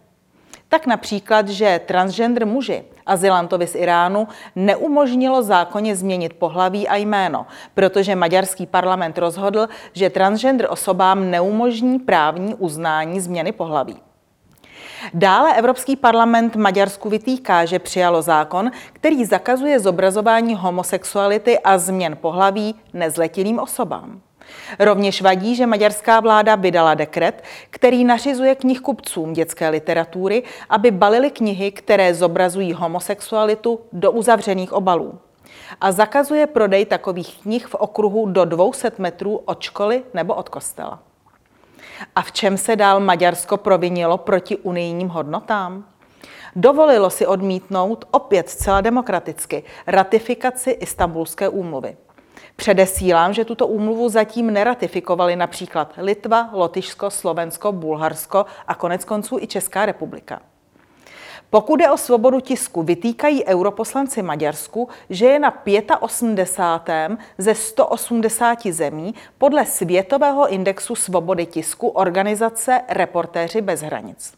Tak 0.68 0.86
například, 0.86 1.48
že 1.48 1.80
transgender 1.86 2.46
muži 2.46 2.84
azylantovi 3.06 3.66
z 3.66 3.74
Iránu 3.74 4.28
neumožnilo 4.56 5.42
zákonně 5.42 5.96
změnit 5.96 6.32
pohlaví 6.32 6.88
a 6.88 6.96
jméno, 6.96 7.46
protože 7.74 8.16
maďarský 8.16 8.66
parlament 8.66 9.18
rozhodl, 9.18 9.68
že 9.92 10.10
transgender 10.10 10.66
osobám 10.70 11.30
neumožní 11.30 11.98
právní 11.98 12.54
uznání 12.54 13.20
změny 13.20 13.52
pohlaví. 13.52 14.07
Dále 15.14 15.54
Evropský 15.54 15.96
parlament 15.96 16.56
Maďarsku 16.56 17.08
vytýká, 17.08 17.64
že 17.64 17.78
přijalo 17.78 18.22
zákon, 18.22 18.70
který 18.92 19.24
zakazuje 19.24 19.80
zobrazování 19.80 20.54
homosexuality 20.54 21.58
a 21.58 21.78
změn 21.78 22.16
pohlaví 22.16 22.74
nezletilým 22.92 23.58
osobám. 23.58 24.20
Rovněž 24.78 25.22
vadí, 25.22 25.56
že 25.56 25.66
maďarská 25.66 26.20
vláda 26.20 26.54
vydala 26.54 26.94
dekret, 26.94 27.44
který 27.70 28.04
nařizuje 28.04 28.54
knihkupcům 28.54 29.32
dětské 29.32 29.68
literatury, 29.68 30.42
aby 30.68 30.90
balili 30.90 31.30
knihy, 31.30 31.72
které 31.72 32.14
zobrazují 32.14 32.72
homosexualitu 32.72 33.80
do 33.92 34.12
uzavřených 34.12 34.72
obalů. 34.72 35.18
A 35.80 35.92
zakazuje 35.92 36.46
prodej 36.46 36.84
takových 36.84 37.38
knih 37.42 37.66
v 37.66 37.74
okruhu 37.74 38.26
do 38.26 38.44
200 38.44 38.92
metrů 38.98 39.36
od 39.36 39.62
školy 39.62 40.02
nebo 40.14 40.34
od 40.34 40.48
kostela. 40.48 41.07
A 42.16 42.22
v 42.22 42.32
čem 42.32 42.56
se 42.56 42.76
dál 42.76 43.00
Maďarsko 43.00 43.56
provinilo 43.56 44.18
proti 44.18 44.56
unijním 44.56 45.08
hodnotám? 45.08 45.84
Dovolilo 46.56 47.10
si 47.10 47.26
odmítnout 47.26 48.04
opět 48.10 48.48
zcela 48.48 48.80
demokraticky 48.80 49.62
ratifikaci 49.86 50.70
Istanbulské 50.70 51.48
úmluvy. 51.48 51.96
Předesílám, 52.56 53.34
že 53.34 53.44
tuto 53.44 53.66
úmluvu 53.66 54.08
zatím 54.08 54.52
neratifikovali 54.52 55.36
například 55.36 55.94
Litva, 55.96 56.50
Lotyšsko, 56.52 57.10
Slovensko, 57.10 57.72
Bulharsko 57.72 58.46
a 58.66 58.74
konec 58.74 59.04
konců 59.04 59.38
i 59.40 59.46
Česká 59.46 59.86
republika. 59.86 60.40
Pokud 61.50 61.80
je 61.80 61.90
o 61.90 61.96
svobodu 61.96 62.40
tisku, 62.40 62.82
vytýkají 62.82 63.44
europoslanci 63.44 64.22
Maďarsku, 64.22 64.88
že 65.10 65.26
je 65.26 65.38
na 65.38 65.54
85. 66.00 67.18
ze 67.38 67.54
180 67.54 68.66
zemí 68.66 69.14
podle 69.38 69.66
Světového 69.66 70.48
indexu 70.48 70.94
svobody 70.94 71.46
tisku 71.46 71.88
organizace 71.88 72.80
Reportéři 72.88 73.60
bez 73.60 73.80
hranic. 73.80 74.34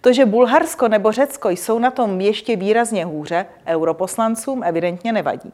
To, 0.00 0.12
že 0.12 0.26
Bulharsko 0.26 0.88
nebo 0.88 1.12
Řecko 1.12 1.50
jsou 1.50 1.78
na 1.78 1.90
tom 1.90 2.20
ještě 2.20 2.56
výrazně 2.56 3.04
hůře, 3.04 3.46
europoslancům 3.66 4.62
evidentně 4.62 5.12
nevadí. 5.12 5.52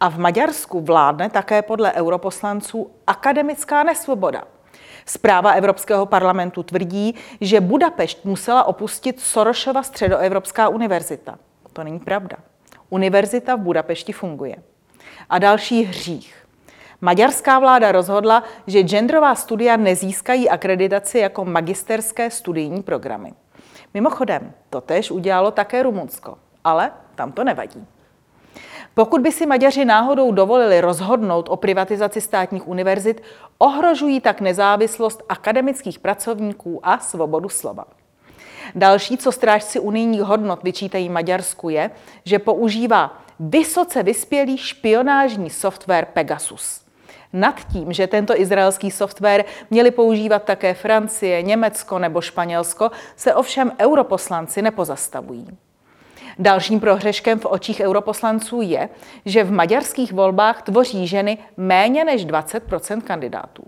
A 0.00 0.08
v 0.08 0.18
Maďarsku 0.18 0.80
vládne 0.80 1.30
také 1.30 1.62
podle 1.62 1.92
europoslanců 1.92 2.90
akademická 3.06 3.82
nesvoboda– 3.82 4.44
Zpráva 5.06 5.50
Evropského 5.52 6.06
parlamentu 6.06 6.62
tvrdí, 6.62 7.14
že 7.40 7.60
Budapešť 7.60 8.24
musela 8.24 8.64
opustit 8.64 9.20
Sorošova 9.20 9.82
středoevropská 9.82 10.68
univerzita. 10.68 11.38
To 11.72 11.84
není 11.84 11.98
pravda. 11.98 12.36
Univerzita 12.90 13.56
v 13.56 13.60
Budapešti 13.60 14.12
funguje. 14.12 14.56
A 15.30 15.38
další 15.38 15.82
hřích. 15.82 16.46
Maďarská 17.00 17.58
vláda 17.58 17.92
rozhodla, 17.92 18.42
že 18.66 18.82
genderová 18.82 19.34
studia 19.34 19.76
nezískají 19.76 20.50
akreditaci 20.50 21.18
jako 21.18 21.44
magisterské 21.44 22.30
studijní 22.30 22.82
programy. 22.82 23.32
Mimochodem, 23.94 24.52
to 24.70 24.80
tež 24.80 25.10
udělalo 25.10 25.50
také 25.50 25.82
Rumunsko, 25.82 26.38
ale 26.64 26.90
tam 27.14 27.32
to 27.32 27.44
nevadí. 27.44 27.86
Pokud 28.94 29.20
by 29.20 29.32
si 29.32 29.46
Maďaři 29.46 29.84
náhodou 29.84 30.32
dovolili 30.32 30.80
rozhodnout 30.80 31.46
o 31.48 31.56
privatizaci 31.56 32.20
státních 32.20 32.68
univerzit, 32.68 33.22
ohrožují 33.58 34.20
tak 34.20 34.40
nezávislost 34.40 35.22
akademických 35.28 35.98
pracovníků 35.98 36.80
a 36.82 36.98
svobodu 36.98 37.48
slova. 37.48 37.84
Další, 38.74 39.16
co 39.16 39.32
strážci 39.32 39.80
unijních 39.80 40.22
hodnot 40.22 40.62
vyčítají 40.62 41.08
Maďarsku, 41.08 41.68
je, 41.68 41.90
že 42.24 42.38
používá 42.38 43.22
vysoce 43.40 44.02
vyspělý 44.02 44.58
špionážní 44.58 45.50
software 45.50 46.06
Pegasus. 46.12 46.80
Nad 47.32 47.60
tím, 47.72 47.92
že 47.92 48.06
tento 48.06 48.40
izraelský 48.40 48.90
software 48.90 49.44
měli 49.70 49.90
používat 49.90 50.42
také 50.42 50.74
Francie, 50.74 51.42
Německo 51.42 51.98
nebo 51.98 52.20
Španělsko, 52.20 52.90
se 53.16 53.34
ovšem 53.34 53.72
europoslanci 53.80 54.62
nepozastavují. 54.62 55.58
Dalším 56.38 56.80
prohřeškem 56.80 57.38
v 57.38 57.46
očích 57.46 57.80
europoslanců 57.80 58.60
je, 58.60 58.88
že 59.24 59.44
v 59.44 59.52
maďarských 59.52 60.12
volbách 60.12 60.62
tvoří 60.62 61.06
ženy 61.06 61.38
méně 61.56 62.04
než 62.04 62.26
20% 62.26 63.00
kandidátů 63.00 63.62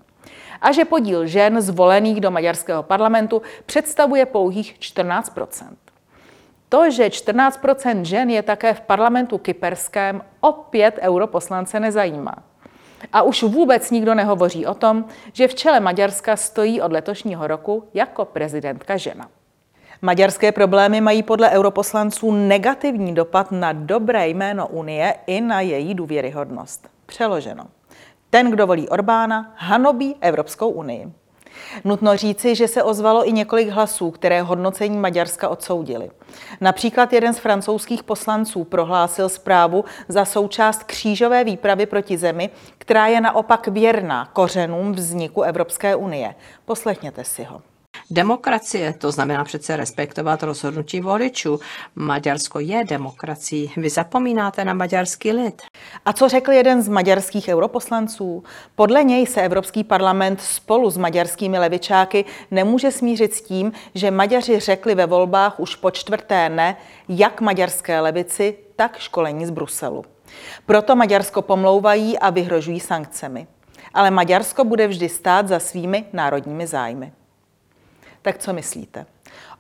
a 0.61 0.73
že 0.73 0.85
podíl 0.85 1.26
žen 1.26 1.61
zvolených 1.61 2.20
do 2.20 2.30
maďarského 2.30 2.82
parlamentu 2.82 3.42
představuje 3.66 4.26
pouhých 4.26 4.78
14% 4.78 5.66
To, 6.68 6.90
že 6.90 7.08
14% 7.08 8.02
žen 8.02 8.30
je 8.30 8.42
také 8.42 8.75
v 8.75 8.80
parlamentu 8.80 9.38
kyperském, 9.38 10.23
opět 10.40 10.99
europoslance 11.02 11.80
nezajímá. 11.80 12.35
A 13.12 13.23
už 13.23 13.42
vůbec 13.42 13.90
nikdo 13.90 14.14
nehovoří 14.14 14.66
o 14.66 14.75
tom, 14.75 15.04
že 15.32 15.49
v 15.49 15.54
čele 15.54 15.80
Maďarska 15.80 16.37
stojí 16.37 16.80
od 16.80 16.92
letošního 16.92 17.46
roku 17.46 17.88
jako 17.94 18.25
prezidentka 18.25 18.96
žena. 18.96 19.28
Maďarské 20.06 20.52
problémy 20.52 21.00
mají 21.00 21.22
podle 21.22 21.50
europoslanců 21.50 22.32
negativní 22.32 23.14
dopad 23.14 23.52
na 23.52 23.72
dobré 23.72 24.28
jméno 24.28 24.68
Unie 24.68 25.14
i 25.26 25.40
na 25.40 25.60
její 25.60 25.94
důvěryhodnost. 25.94 26.88
Přeloženo. 27.06 27.64
Ten, 28.30 28.50
kdo 28.50 28.66
volí 28.66 28.88
Orbána, 28.88 29.54
hanobí 29.56 30.16
Evropskou 30.20 30.68
unii. 30.68 31.12
Nutno 31.84 32.16
říci, 32.16 32.54
že 32.54 32.68
se 32.68 32.82
ozvalo 32.82 33.28
i 33.28 33.32
několik 33.32 33.68
hlasů, 33.68 34.10
které 34.10 34.42
hodnocení 34.42 34.98
Maďarska 34.98 35.48
odsoudili. 35.48 36.10
Například 36.60 37.12
jeden 37.12 37.34
z 37.34 37.38
francouzských 37.38 38.02
poslanců 38.02 38.64
prohlásil 38.64 39.28
zprávu 39.28 39.84
za 40.08 40.25
součást 40.25 40.84
křížové 40.84 41.44
výpravy 41.44 41.86
proti 41.86 42.18
zemi, 42.18 42.50
která 42.78 43.06
je 43.06 43.20
naopak 43.20 43.68
věrná 43.68 44.30
kořenům 44.32 44.92
vzniku 44.92 45.42
Evropské 45.42 45.96
unie. 45.96 46.34
Poslechněte 46.64 47.25
si 47.25 47.44
ho. 47.44 47.62
Demokracie, 48.10 48.92
to 48.92 49.12
znamená 49.12 49.44
přece 49.44 49.76
respektovat 49.76 50.42
rozhodnutí 50.42 51.00
voličů. 51.00 51.60
Maďarsko 51.94 52.60
je 52.60 52.84
demokracií. 52.84 53.72
Vy 53.76 53.90
zapomínáte 53.90 54.64
na 54.64 54.75
maďarský 54.75 55.32
lid. 55.32 55.62
A 56.04 56.12
co 56.12 56.28
řekl 56.28 56.52
jeden 56.52 56.82
z 56.82 56.88
maďarských 56.88 57.48
europoslanců? 57.48 58.44
Podle 58.75 59.04
něj 59.04 59.26
se 59.26 59.42
Evropský 59.42 59.84
parlament 59.84 60.40
spolu 60.40 60.90
s 60.90 60.96
maďarskými 60.96 61.58
levičáky 61.58 62.25
nemůže 62.50 62.90
smířit 62.90 63.34
s 63.34 63.42
tím, 63.42 63.72
že 63.94 64.10
Maďaři 64.10 64.60
řekli 64.60 64.94
ve 64.94 65.06
volbách 65.06 65.60
už 65.60 65.76
po 65.76 65.90
čtvrté 65.90 66.48
ne, 66.48 66.76
jak 67.08 67.40
maďarské 67.40 68.00
levici, 68.00 68.56
tak 68.76 68.98
školení 68.98 69.46
z 69.46 69.50
Bruselu. 69.50 70.04
Proto 70.66 70.96
Maďarsko 70.96 71.42
pomlouvají 71.42 72.18
a 72.18 72.30
vyhrožují 72.30 72.80
sankcemi. 72.80 73.46
Ale 73.94 74.10
Maďarsko 74.10 74.64
bude 74.64 74.88
vždy 74.88 75.08
stát 75.08 75.48
za 75.48 75.58
svými 75.58 76.04
národními 76.12 76.66
zájmy. 76.66 77.12
Tak 78.26 78.38
co 78.38 78.52
myslíte? 78.52 79.06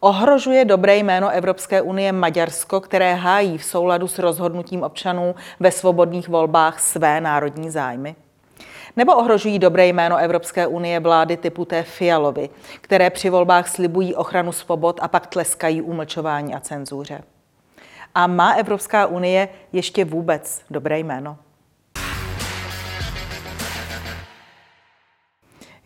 Ohrožuje 0.00 0.64
dobré 0.64 0.96
jméno 0.96 1.30
Evropské 1.30 1.82
unie 1.82 2.12
Maďarsko, 2.12 2.80
které 2.80 3.14
hájí 3.14 3.58
v 3.58 3.64
souladu 3.64 4.08
s 4.08 4.18
rozhodnutím 4.18 4.82
občanů 4.82 5.34
ve 5.60 5.70
svobodných 5.70 6.28
volbách 6.28 6.80
své 6.80 7.20
národní 7.20 7.70
zájmy? 7.70 8.16
Nebo 8.96 9.16
ohrožují 9.16 9.58
dobré 9.58 9.86
jméno 9.86 10.16
Evropské 10.16 10.66
unie 10.66 11.00
vlády 11.00 11.36
typu 11.36 11.64
té 11.64 11.82
Fialovy, 11.82 12.50
které 12.80 13.10
při 13.10 13.30
volbách 13.30 13.68
slibují 13.68 14.14
ochranu 14.14 14.52
svobod 14.52 14.98
a 15.02 15.08
pak 15.08 15.26
tleskají 15.26 15.82
umlčování 15.82 16.54
a 16.54 16.60
cenzuře? 16.60 17.22
A 18.14 18.26
má 18.26 18.52
Evropská 18.52 19.06
unie 19.06 19.48
ještě 19.72 20.04
vůbec 20.04 20.62
dobré 20.70 20.98
jméno? 20.98 21.36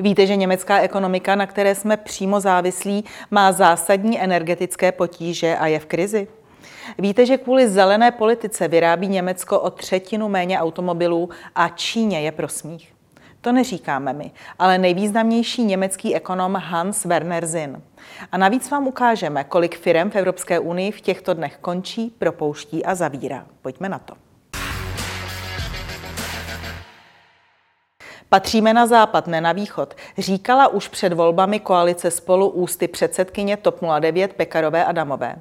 Víte, 0.01 0.27
že 0.27 0.37
německá 0.37 0.79
ekonomika, 0.79 1.35
na 1.35 1.47
které 1.47 1.75
jsme 1.75 1.97
přímo 1.97 2.41
závislí, 2.41 3.05
má 3.31 3.53
zásadní 3.53 4.21
energetické 4.21 4.93
potíže 4.93 5.57
a 5.57 5.67
je 5.67 5.79
v 5.79 5.87
krizi? 5.87 6.29
Víte, 6.99 7.27
že 7.27 7.39
kvůli 7.39 7.69
zelené 7.69 8.11
politice 8.11 8.69
vyrábí 8.69 9.09
Německo 9.09 9.61
o 9.61 9.71
třetinu 9.71 10.29
méně 10.29 10.61
automobilů 10.61 11.29
a 11.55 11.69
Číně 11.69 12.21
je 12.21 12.33
prosmích? 12.33 12.95
To 13.41 13.53
neříkáme 13.53 14.13
my, 14.13 14.31
ale 14.59 14.79
nejvýznamnější 14.79 15.65
německý 15.65 16.15
ekonom 16.15 16.55
Hans 16.55 17.05
Werner 17.05 17.47
Zinn. 17.47 17.83
A 18.33 18.39
navíc 18.39 18.71
vám 18.71 18.87
ukážeme, 18.87 19.45
kolik 19.45 19.79
firm 19.79 20.11
v 20.11 20.17
Evropské 20.17 20.59
unii 20.59 20.93
v 20.93 21.01
těchto 21.01 21.35
dnech 21.35 21.59
končí, 21.61 22.15
propouští 22.19 22.85
a 22.85 22.95
zavírá. 22.95 23.47
Pojďme 23.63 23.89
na 23.89 23.99
to. 23.99 24.30
Patříme 28.31 28.75
na 28.75 28.87
západ, 28.87 29.27
ne 29.27 29.41
na 29.41 29.53
východ, 29.53 29.95
říkala 30.19 30.69
už 30.69 30.89
před 30.89 31.13
volbami 31.13 31.61
koalice 31.61 32.11
spolu 32.11 32.49
ústy 32.49 32.89
předsedkyně 32.89 33.57
TOP 33.57 33.81
09 34.01 34.33
Pekarové 34.33 34.85
Adamové. 34.85 35.37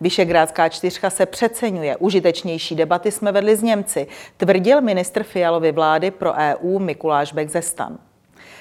Vyšegrádská 0.00 0.68
čtyřka 0.68 1.10
se 1.10 1.26
přeceňuje, 1.26 1.96
užitečnější 1.96 2.74
debaty 2.74 3.10
jsme 3.10 3.32
vedli 3.32 3.56
s 3.56 3.62
Němci, 3.62 4.06
tvrdil 4.36 4.80
ministr 4.80 5.22
Fialovy 5.22 5.72
vlády 5.72 6.10
pro 6.10 6.32
EU 6.32 6.78
Mikuláš 6.78 7.32
Bek 7.32 7.50
ze 7.50 7.62
Stan. 7.62 7.98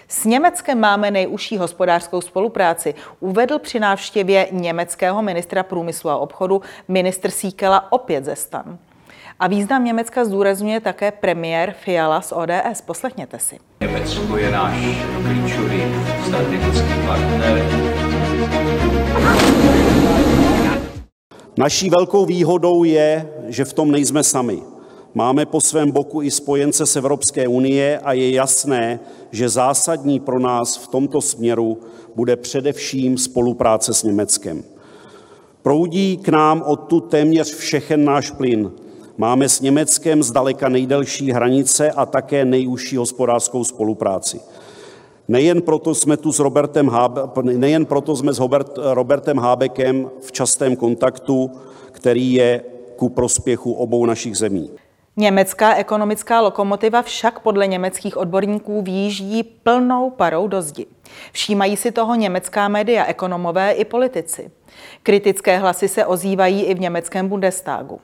S 0.08 0.26
Německem 0.26 0.80
máme 0.80 1.12
nejužší 1.12 1.58
hospodářskou 1.58 2.22
spolupráci, 2.22 2.96
uvedl 3.20 3.60
při 3.60 3.80
návštěvě 3.80 4.48
německého 4.52 5.22
ministra 5.22 5.64
průmyslu 5.64 6.10
a 6.10 6.18
obchodu 6.18 6.62
ministr 6.88 7.30
Síkela 7.30 7.92
opět 7.92 8.26
ze 8.26 8.36
Stan. 8.36 8.78
A 9.42 9.48
význam 9.48 9.86
Německa 9.86 10.26
zdůrazňuje 10.26 10.80
také 10.80 11.12
premiér 11.12 11.76
Fiala 11.84 12.22
z 12.22 12.32
ODS. 12.32 12.82
Poslechněte 12.86 13.40
si. 13.40 13.60
Německo 13.82 14.38
je 14.38 14.52
náš 14.52 14.78
klíčový 15.24 15.82
strategický 16.26 17.08
partner. 17.08 17.66
Naší 21.58 21.90
velkou 21.90 22.26
výhodou 22.26 22.84
je, 22.84 23.30
že 23.48 23.66
v 23.66 23.74
tom 23.74 23.92
nejsme 23.92 24.24
sami. 24.24 24.62
Máme 25.14 25.46
po 25.46 25.62
svém 25.62 25.92
boku 25.92 26.22
i 26.22 26.32
spojence 26.32 26.86
z 26.86 26.96
Evropské 26.96 27.48
unie 27.48 28.00
a 28.00 28.14
je 28.14 28.32
jasné, 28.32 29.00
že 29.32 29.50
zásadní 29.50 30.20
pro 30.20 30.40
nás 30.40 30.78
v 30.78 30.88
tomto 30.88 31.22
směru 31.22 31.78
bude 32.16 32.36
především 32.36 33.18
spolupráce 33.18 33.94
s 33.94 34.04
Německem. 34.04 34.64
Proudí 35.62 36.18
k 36.18 36.30
nám 36.30 36.64
odtud 36.66 37.00
téměř 37.00 37.56
všechen 37.56 38.06
náš 38.06 38.32
plyn, 38.32 38.72
Máme 39.22 39.50
s 39.50 39.62
Německem 39.62 40.24
zdaleka 40.24 40.70
nejdelší 40.70 41.32
hranice 41.32 41.92
a 41.92 42.06
také 42.06 42.46
nejužší 42.46 42.98
hospodářskou 42.98 43.64
spolupráci. 43.64 44.40
Nejen 45.28 45.62
proto 45.62 45.96
jsme 45.96 46.18
tu 46.18 46.32
s 46.32 46.40
Robertem, 46.40 46.88
Hábe, 46.90 47.22
nejen 47.42 47.86
proto 47.86 48.16
jsme 48.16 48.34
s 48.34 48.40
Robert, 48.40 48.72
Robertem 48.78 49.38
Hábekem 49.38 50.10
v 50.22 50.32
častém 50.32 50.76
kontaktu, 50.76 51.52
který 51.92 52.34
je 52.34 52.64
ku 52.96 53.10
prospěchu 53.10 53.74
obou 53.74 54.06
našich 54.06 54.38
zemí. 54.38 54.72
Německá 55.18 55.76
ekonomická 55.76 56.42
lokomotiva 56.42 57.02
však 57.02 57.40
podle 57.40 57.68
německých 57.68 58.18
odborníků 58.18 58.82
výjíždí 58.82 59.44
plnou 59.44 60.10
parou 60.10 60.48
do 60.48 60.62
zdi. 60.62 60.86
Všímají 61.32 61.78
si 61.78 61.92
toho 61.92 62.16
německá 62.16 62.68
média, 62.68 63.06
ekonomové 63.06 63.72
i 63.72 63.86
politici. 63.86 64.52
Kritické 65.04 65.58
hlasy 65.58 65.88
se 65.88 66.06
ozývají 66.06 66.64
i 66.64 66.74
v 66.74 66.80
německém 66.80 67.28
Bundestagu. 67.28 68.00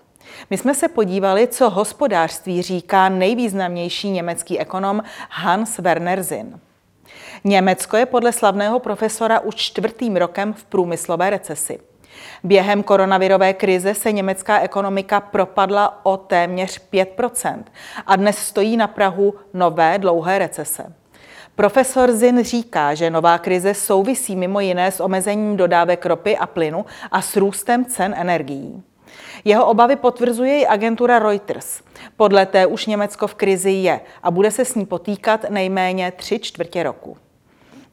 My 0.50 0.58
jsme 0.58 0.76
se 0.76 0.88
podívali, 0.88 1.48
co 1.48 1.70
hospodářství 1.70 2.62
říká 2.62 3.10
nejvýznamnější 3.10 4.10
německý 4.10 4.60
ekonom 4.60 5.04
Hans 5.30 5.78
Werner 5.78 6.24
Zinn. 6.24 6.60
Německo 7.44 7.98
je 7.98 8.06
podle 8.06 8.32
slavného 8.32 8.80
profesora 8.80 9.40
už 9.40 9.56
čtvrtým 9.56 10.16
rokem 10.16 10.54
v 10.54 10.64
průmyslové 10.64 11.30
recesi. 11.30 11.80
Během 12.44 12.84
koronavirové 12.84 13.54
krize 13.54 13.94
se 13.94 14.12
německá 14.12 14.60
ekonomika 14.60 15.20
propadla 15.20 16.06
o 16.06 16.18
téměř 16.18 16.82
5% 16.94 17.64
a 18.08 18.16
dnes 18.16 18.38
stojí 18.38 18.78
na 18.78 18.88
Prahu 18.88 19.34
nové 19.54 20.00
dlouhé 20.00 20.40
recese. 20.40 20.94
Profesor 21.56 22.12
Zin 22.12 22.44
říká, 22.44 22.94
že 22.94 23.10
nová 23.10 23.38
krize 23.38 23.74
souvisí 23.74 24.36
mimo 24.36 24.60
jiné 24.60 24.92
s 24.92 25.00
omezením 25.00 25.58
dodávek 25.58 26.06
ropy 26.06 26.38
a 26.38 26.48
plynu 26.48 26.86
a 27.12 27.22
s 27.22 27.36
růstem 27.36 27.86
cen 27.86 28.16
energií. 28.18 28.84
Jeho 29.46 29.66
obavy 29.66 29.96
potvrzuje 29.96 30.62
i 30.62 30.68
agentura 30.68 31.20
Reuters. 31.20 31.82
Podle 32.18 32.46
té 32.46 32.66
už 32.66 32.86
Německo 32.86 33.28
v 33.28 33.36
krizi 33.36 33.72
je 33.72 34.00
a 34.24 34.32
bude 34.32 34.52
se 34.52 34.66
s 34.66 34.76
ní 34.76 34.86
potýkat 34.86 35.50
nejméně 35.50 36.12
tři 36.12 36.40
čtvrtě 36.40 36.84
roku. 36.84 37.18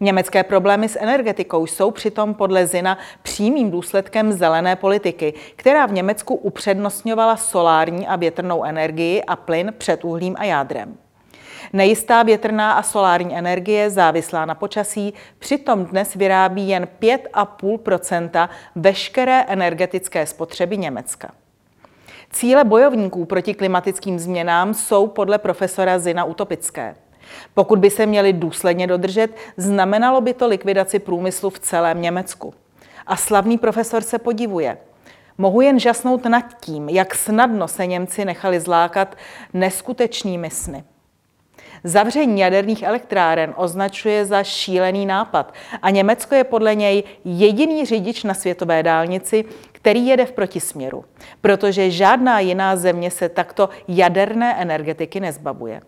Německé 0.00 0.42
problémy 0.42 0.88
s 0.88 0.98
energetikou 0.98 1.66
jsou 1.66 1.90
přitom 1.90 2.34
podle 2.34 2.66
Zina 2.66 2.98
přímým 3.22 3.70
důsledkem 3.70 4.32
zelené 4.32 4.76
politiky, 4.76 5.34
která 5.56 5.87
v 5.87 5.92
Německu 5.92 6.34
upřednostňovala 6.34 7.37
solární 7.37 8.06
a 8.06 8.16
větrnou 8.16 8.64
energii 8.64 9.22
a 9.22 9.37
plyn 9.37 9.74
před 9.78 10.04
uhlím 10.04 10.34
a 10.38 10.44
jádrem. 10.44 10.96
Nejistá 11.74 12.22
větrná 12.22 12.72
a 12.72 12.82
solární 12.82 13.37
energie 13.37 13.90
závislá 13.90 14.44
na 14.44 14.54
počasí 14.54 15.14
přitom 15.38 15.84
dnes 15.84 16.14
vyrábí 16.14 16.68
jen 16.68 16.88
5,5% 17.00 18.48
veškeré 18.74 19.44
energetické 19.48 20.26
spotřeby 20.26 20.78
Německa. 20.78 21.30
Cíle 22.30 22.64
bojovníků 22.64 23.24
proti 23.24 23.54
klimatickým 23.54 24.18
změnám 24.18 24.74
jsou 24.74 25.06
podle 25.06 25.38
profesora 25.38 25.98
Zina 25.98 26.24
utopické. 26.24 26.94
Pokud 27.54 27.78
by 27.78 27.90
se 27.90 28.06
měly 28.06 28.32
důsledně 28.32 28.87
dodržet, 28.87 29.37
znamenalo 29.56 30.20
by 30.20 30.34
to 30.34 30.48
likvidaci 30.48 30.98
průmyslu 30.98 31.50
v 31.50 31.58
celém 31.58 32.02
Německu. 32.02 32.54
A 33.06 33.16
slavný 33.16 33.58
profesor 33.58 34.02
se 34.02 34.18
podivuje. 34.18 34.78
Mohu 35.38 35.60
jen 35.60 35.80
žasnout 35.80 36.24
nad 36.24 36.44
tím, 36.60 36.88
jak 36.88 37.14
snadno 37.14 37.68
se 37.68 37.87
Němci 37.87 38.24
nechali 38.24 38.60
zlákat 38.60 39.16
neskutečnými 39.52 40.50
sny. 40.50 40.84
Zavření 41.87 42.40
jaderných 42.40 42.83
elektráren 42.83 43.55
označuje 43.57 44.25
za 44.25 44.42
šílený 44.42 45.07
nápad 45.07 45.55
a 45.83 45.90
Německo 45.90 46.35
je 46.35 46.44
podle 46.44 46.75
něj 46.75 47.03
jediný 47.25 47.85
řidič 47.85 48.25
na 48.25 48.35
světové 48.35 48.83
dálnici, 48.83 49.44
který 49.73 50.07
jede 50.07 50.27
v 50.27 50.33
protisměru, 50.33 51.05
protože 51.40 51.90
žádná 51.90 52.40
jiná 52.40 52.77
země 52.77 53.11
se 53.11 53.29
takto 53.29 53.68
jaderné 53.88 54.55
energetiky 54.62 55.20
nezbavuje. 55.20 55.81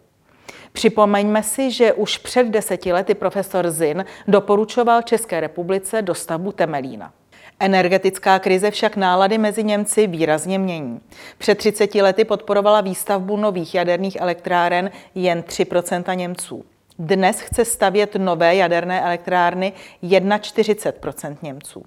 Připomeňme 0.72 1.42
si, 1.42 1.70
že 1.70 1.92
už 1.92 2.18
před 2.18 2.46
deseti 2.46 2.92
lety 2.92 3.14
profesor 3.14 3.70
Zin 3.70 4.04
doporučoval 4.28 5.02
České 5.02 5.40
republice 5.40 6.02
dostavbu 6.02 6.52
Temelína. 6.52 7.12
Energetická 7.60 8.38
krize 8.38 8.70
však 8.70 8.96
nálady 8.96 9.38
mezi 9.38 9.64
Němci 9.64 10.06
výrazně 10.06 10.58
mění. 10.58 11.00
Před 11.38 11.58
30 11.58 11.94
lety 11.94 12.24
podporovala 12.24 12.80
výstavbu 12.80 13.36
nových 13.36 13.74
jaderných 13.74 14.16
elektráren 14.20 14.90
jen 15.14 15.40
3% 15.40 16.16
Němců. 16.16 16.64
Dnes 16.98 17.40
chce 17.40 17.64
stavět 17.64 18.14
nové 18.14 18.56
jaderné 18.56 19.00
elektrárny 19.00 19.72
41% 20.02 21.36
Němců. 21.42 21.82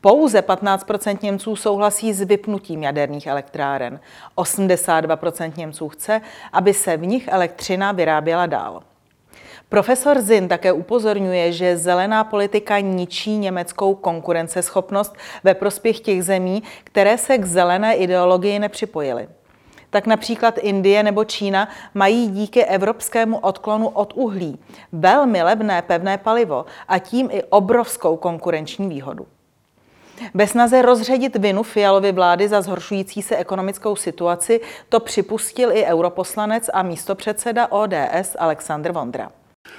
Pouze 0.00 0.40
15% 0.40 1.18
Němců 1.22 1.56
souhlasí 1.56 2.12
s 2.12 2.20
vypnutím 2.20 2.82
jaderných 2.82 3.26
elektráren. 3.26 4.00
82% 4.36 5.52
Němců 5.56 5.88
chce, 5.88 6.20
aby 6.52 6.74
se 6.74 6.96
v 6.96 7.06
nich 7.06 7.28
elektřina 7.28 7.92
vyráběla 7.92 8.46
dál. 8.46 8.82
Profesor 9.68 10.20
Zin 10.20 10.48
také 10.48 10.72
upozorňuje, 10.72 11.52
že 11.52 11.76
zelená 11.76 12.24
politika 12.24 12.80
ničí 12.80 13.36
německou 13.36 13.94
konkurenceschopnost 13.94 15.16
ve 15.44 15.54
prospěch 15.54 16.00
těch 16.00 16.24
zemí, 16.24 16.62
které 16.84 17.18
se 17.18 17.38
k 17.38 17.44
zelené 17.44 17.96
ideologii 17.96 18.58
nepřipojily. 18.58 19.28
Tak 19.90 20.06
například 20.06 20.58
Indie 20.58 21.02
nebo 21.02 21.24
Čína 21.24 21.68
mají 21.94 22.28
díky 22.28 22.64
evropskému 22.64 23.38
odklonu 23.38 23.88
od 23.88 24.12
uhlí 24.16 24.58
velmi 24.92 25.42
levné 25.42 25.82
pevné 25.82 26.18
palivo 26.18 26.64
a 26.88 26.98
tím 26.98 27.28
i 27.32 27.42
obrovskou 27.42 28.16
konkurenční 28.16 28.88
výhodu. 28.88 29.26
Ve 30.34 30.46
snaze 30.46 30.82
rozředit 30.82 31.36
vinu 31.36 31.62
Fialovy 31.62 32.12
vlády 32.12 32.48
za 32.48 32.60
zhoršující 32.60 33.22
se 33.22 33.36
ekonomickou 33.36 33.96
situaci 33.96 34.60
to 34.88 35.00
připustil 35.00 35.72
i 35.72 35.84
europoslanec 35.84 36.70
a 36.72 36.82
místopředseda 36.82 37.66
ODS 37.72 38.36
Alexandr 38.38 38.92
Vondra. 38.92 39.30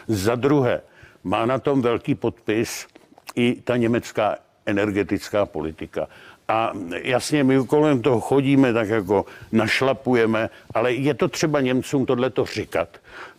Za 0.07 0.35
druhé, 0.35 0.81
má 1.23 1.45
na 1.45 1.59
tom 1.59 1.81
velký 1.81 2.15
podpis 2.15 2.87
i 3.35 3.61
ta 3.63 3.77
německá 3.77 4.35
energetická 4.65 5.45
politika. 5.45 6.07
A 6.47 6.71
jasně, 7.03 7.43
my 7.43 7.65
kolem 7.67 8.01
toho 8.01 8.19
chodíme, 8.19 8.73
tak 8.73 8.89
jako 8.89 9.25
našlapujeme, 9.51 10.49
ale 10.73 10.93
je 10.93 11.13
to 11.13 11.27
třeba 11.27 11.61
Němcům 11.61 12.05
tohleto 12.05 12.45
říkat, 12.45 12.89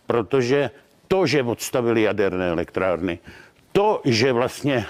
protože 0.07 0.69
to, 1.07 1.25
že 1.25 1.43
odstavili 1.43 2.01
jaderné 2.01 2.49
elektrárny, 2.49 3.19
to, 3.71 4.01
že 4.05 4.33
vlastně 4.33 4.75
e, 4.75 4.85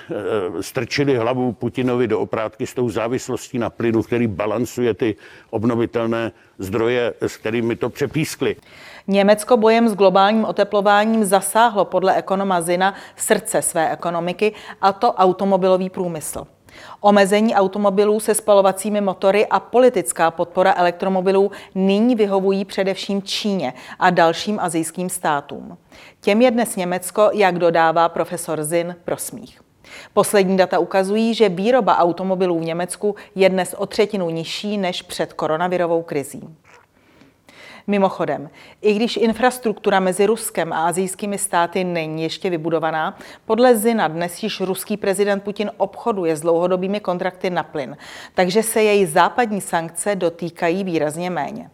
strčili 0.64 1.18
hlavu 1.18 1.54
Putinovi 1.54 2.08
do 2.08 2.20
oprátky 2.20 2.68
s 2.68 2.74
tou 2.74 2.90
závislostí 2.90 3.58
na 3.58 3.70
plynu, 3.70 4.04
který 4.04 4.28
balancuje 4.28 4.94
ty 4.94 5.16
obnovitelné 5.50 6.32
zdroje, 6.58 7.14
s 7.22 7.38
kterými 7.38 7.76
to 7.76 7.90
přepískli. 7.90 8.56
Německo 9.12 9.58
bojem 9.58 9.90
s 9.90 9.96
globálním 9.96 10.46
oteplováním 10.46 11.26
zasáhlo 11.26 11.86
podle 11.86 12.16
ekonoma 12.16 12.62
Zina 12.62 12.94
srdce 13.16 13.62
své 13.62 13.92
ekonomiky, 13.92 14.54
a 14.82 14.94
to 14.94 15.14
automobilový 15.14 15.90
průmysl. 15.90 16.48
Omezení 17.02 17.56
automobilů 17.56 18.20
se 18.20 18.36
spalovacími 18.36 19.02
motory 19.02 19.48
a 19.48 19.60
politická 19.60 20.32
podpora 20.32 20.74
elektromobilů 20.78 21.52
nyní 21.76 22.16
vyhovují 22.16 22.66
především 22.66 23.22
Číně 23.22 23.74
a 24.00 24.10
dalším 24.10 24.60
azijským 24.60 25.10
státům. 25.10 25.78
Těm 26.22 26.42
je 26.42 26.52
dnes 26.52 26.76
Německo, 26.76 27.30
jak 27.34 27.60
dodává 27.60 28.10
profesor 28.10 28.64
Zin, 28.64 28.96
prosmích. 29.06 29.62
Poslední 30.14 30.58
data 30.58 30.80
ukazují, 30.80 31.34
že 31.34 31.50
výroba 31.50 31.98
automobilů 31.98 32.60
v 32.60 32.66
Německu 32.66 33.16
je 33.36 33.50
dnes 33.50 33.76
o 33.78 33.86
třetinu 33.86 34.30
nižší 34.30 34.78
než 34.78 35.02
před 35.02 35.34
koronavirovou 35.34 36.02
krizí. 36.02 36.50
Mimochodem, 37.88 38.50
i 38.82 38.94
když 38.94 39.18
infrastruktura 39.18 40.00
mezi 40.00 40.26
Ruskem 40.26 40.74
a 40.74 40.88
azijskými 40.88 41.38
státy 41.38 41.84
není 41.84 42.24
ještě 42.24 42.50
vybudovaná, 42.50 43.18
podle 43.46 43.78
Zina 43.78 44.08
dnes 44.08 44.44
již 44.44 44.62
ruský 44.62 44.98
prezident 44.98 45.44
Putin 45.44 45.72
obchoduje 45.78 46.36
s 46.36 46.42
dlouhodobými 46.42 47.00
kontrakty 47.00 47.50
na 47.50 47.64
plyn, 47.64 47.98
takže 48.34 48.64
se 48.64 48.84
její 48.84 49.06
západní 49.06 49.62
sankce 49.62 50.16
dotýkají 50.16 50.84
výrazně 50.84 51.30
méně. 51.30 51.70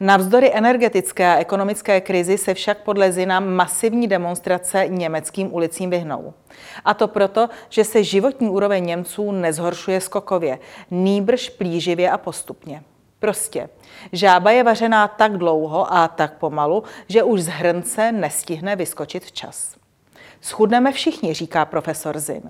Navzdory 0.00 0.50
energetické 0.54 1.26
a 1.26 1.38
ekonomické 1.38 2.00
krizi 2.00 2.38
se 2.38 2.54
však 2.54 2.78
podle 2.78 3.12
Zina 3.12 3.40
masivní 3.40 4.08
demonstrace 4.08 4.84
německým 4.88 5.54
ulicím 5.54 5.90
vyhnou. 5.90 6.34
A 6.84 6.94
to 6.94 7.08
proto, 7.08 7.48
že 7.68 7.84
se 7.84 8.04
životní 8.04 8.48
úroveň 8.48 8.86
Němců 8.86 9.32
nezhoršuje 9.32 10.00
skokově, 10.00 10.58
nýbrž 10.90 11.50
plíživě 11.50 12.10
a 12.10 12.18
postupně. 12.18 12.82
Prostě 13.20 13.68
žába 14.12 14.50
je 14.50 14.64
vařená 14.64 15.08
tak 15.08 15.38
dlouho 15.38 15.94
a 15.94 16.08
tak 16.08 16.38
pomalu, 16.38 16.82
že 17.08 17.22
už 17.22 17.40
z 17.40 17.48
hrnce 17.48 18.12
nestihne 18.12 18.76
vyskočit 18.76 19.24
včas. 19.24 19.80
Schudneme 20.40 20.92
všichni, 20.92 21.34
říká 21.34 21.64
profesor 21.64 22.18
Zin. 22.18 22.42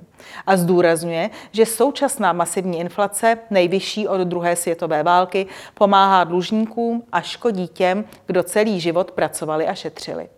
A 0.47 0.57
zdůrazňuje, 0.57 1.31
že 1.53 1.67
současná 1.67 2.33
masivní 2.33 2.79
inflace, 2.79 3.39
nejvyšší 3.51 4.09
od 4.09 4.21
druhé 4.21 4.57
světové 4.57 5.03
války, 5.03 5.47
pomáhá 5.75 6.25
dlužníkům 6.25 7.03
a 7.13 7.21
škodí 7.21 7.69
těm, 7.69 8.05
kdo 8.27 8.43
celý 8.43 8.81
život 8.81 9.11
pracovali 9.11 9.67
a 9.67 9.75
šetřili. 9.75 10.29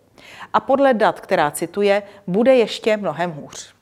A 0.53 0.59
podle 0.59 0.93
dat, 0.93 1.19
která 1.19 1.51
cituje, 1.51 2.03
bude 2.27 2.55
ještě 2.55 2.97
mnohem 2.97 3.31
hůř. 3.31 3.73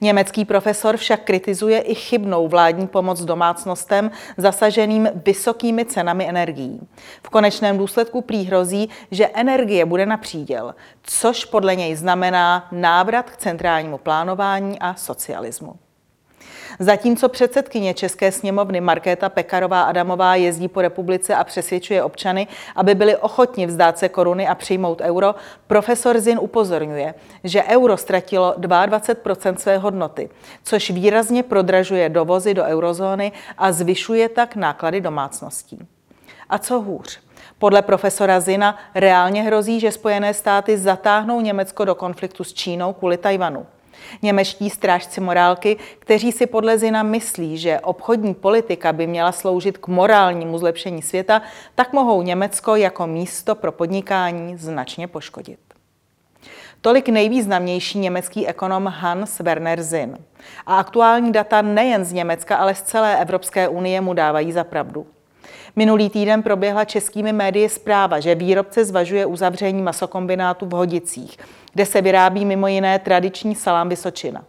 Německý 0.00 0.44
profesor 0.44 0.96
však 0.96 1.24
kritizuje 1.24 1.80
i 1.80 1.94
chybnou 1.94 2.48
vládní 2.48 2.86
pomoc 2.86 3.20
domácnostem 3.20 4.10
zasaženým 4.36 5.08
vysokými 5.26 5.84
cenami 5.84 6.28
energií. 6.28 6.80
V 7.22 7.30
konečném 7.30 7.78
důsledku 7.78 8.20
prý 8.20 8.44
hrozí, 8.44 8.90
že 9.10 9.28
energie 9.34 9.84
bude 9.84 10.06
na 10.06 10.16
příděl, 10.16 10.74
což 11.02 11.44
podle 11.44 11.76
něj 11.76 11.96
znamená 11.96 12.68
návrat 12.72 13.30
k 13.30 13.36
centrálnímu 13.36 13.98
plánování 13.98 14.78
a 14.78 14.94
socialismu. 14.94 15.74
Zatímco 16.78 17.28
předsedkyně 17.28 17.94
České 17.94 18.32
sněmovny 18.32 18.80
Markéta 18.80 19.28
Pekarová 19.28 19.82
Adamová 19.82 20.34
jezdí 20.34 20.68
po 20.68 20.82
republice 20.82 21.34
a 21.34 21.44
přesvědčuje 21.44 22.02
občany, 22.02 22.46
aby 22.76 22.94
byli 22.94 23.16
ochotni 23.16 23.66
vzdát 23.66 23.98
se 23.98 24.08
koruny 24.08 24.48
a 24.48 24.54
přijmout 24.54 25.00
euro, 25.00 25.34
profesor 25.66 26.20
Zin 26.20 26.38
upozorňuje, 26.40 27.14
že 27.44 27.64
euro 27.64 27.96
ztratilo 27.96 28.54
22% 28.58 29.56
své 29.56 29.78
hodnoty, 29.78 30.30
což 30.62 30.90
výrazně 30.90 31.42
prodražuje 31.42 32.08
dovozy 32.08 32.54
do 32.54 32.64
eurozóny 32.64 33.32
a 33.58 33.72
zvyšuje 33.72 34.28
tak 34.28 34.56
náklady 34.56 35.00
domácností. 35.00 35.78
A 36.48 36.58
co 36.58 36.80
hůř? 36.80 37.20
Podle 37.58 37.82
profesora 37.82 38.40
Zina 38.40 38.78
reálně 38.94 39.42
hrozí, 39.42 39.80
že 39.80 39.92
Spojené 39.92 40.34
státy 40.34 40.78
zatáhnou 40.78 41.40
Německo 41.40 41.84
do 41.84 41.94
konfliktu 41.94 42.44
s 42.44 42.52
Čínou 42.52 42.92
kvůli 42.92 43.16
Tajvanu. 43.16 43.66
Němečtí 44.22 44.70
strážci 44.70 45.20
morálky, 45.20 45.76
kteří 45.98 46.32
si 46.32 46.46
podle 46.46 46.78
Zina 46.78 47.02
myslí, 47.02 47.58
že 47.58 47.80
obchodní 47.80 48.34
politika 48.34 48.92
by 48.92 49.06
měla 49.06 49.32
sloužit 49.32 49.78
k 49.78 49.88
morálnímu 49.88 50.58
zlepšení 50.58 51.02
světa, 51.02 51.42
tak 51.74 51.92
mohou 51.92 52.22
Německo 52.22 52.76
jako 52.76 53.06
místo 53.06 53.54
pro 53.54 53.72
podnikání 53.72 54.56
značně 54.56 55.08
poškodit. 55.08 55.58
Tolik 56.80 57.08
nejvýznamnější 57.08 57.98
německý 57.98 58.46
ekonom 58.46 58.86
Hans 58.86 59.40
Werner 59.40 59.82
Zinn. 59.82 60.18
A 60.66 60.76
aktuální 60.76 61.32
data 61.32 61.62
nejen 61.62 62.04
z 62.04 62.12
Německa, 62.12 62.56
ale 62.56 62.74
z 62.74 62.82
celé 62.82 63.20
Evropské 63.20 63.68
unie 63.68 64.00
mu 64.00 64.14
dávají 64.14 64.52
za 64.52 64.64
pravdu. 64.64 65.06
Minulý 65.76 66.10
týden 66.10 66.42
proběhla 66.42 66.84
českými 66.84 67.32
médii 67.32 67.68
zpráva, 67.68 68.20
že 68.20 68.34
výrobce 68.34 68.84
zvažuje 68.84 69.26
uzavření 69.26 69.82
masokombinátu 69.82 70.66
v 70.66 70.72
Hodicích, 70.72 71.38
kde 71.72 71.86
se 71.86 72.02
vyrábí 72.02 72.44
mimo 72.44 72.68
jiné 72.68 72.98
tradiční 72.98 73.54
salám 73.54 73.88
Vysočina. 73.88 74.44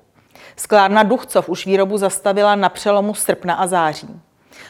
Sklárna 0.55 1.03
Duchcov 1.03 1.49
už 1.49 1.65
výrobu 1.65 1.97
zastavila 1.97 2.55
na 2.55 2.69
přelomu 2.69 3.13
srpna 3.13 3.53
a 3.55 3.67
září. 3.67 4.21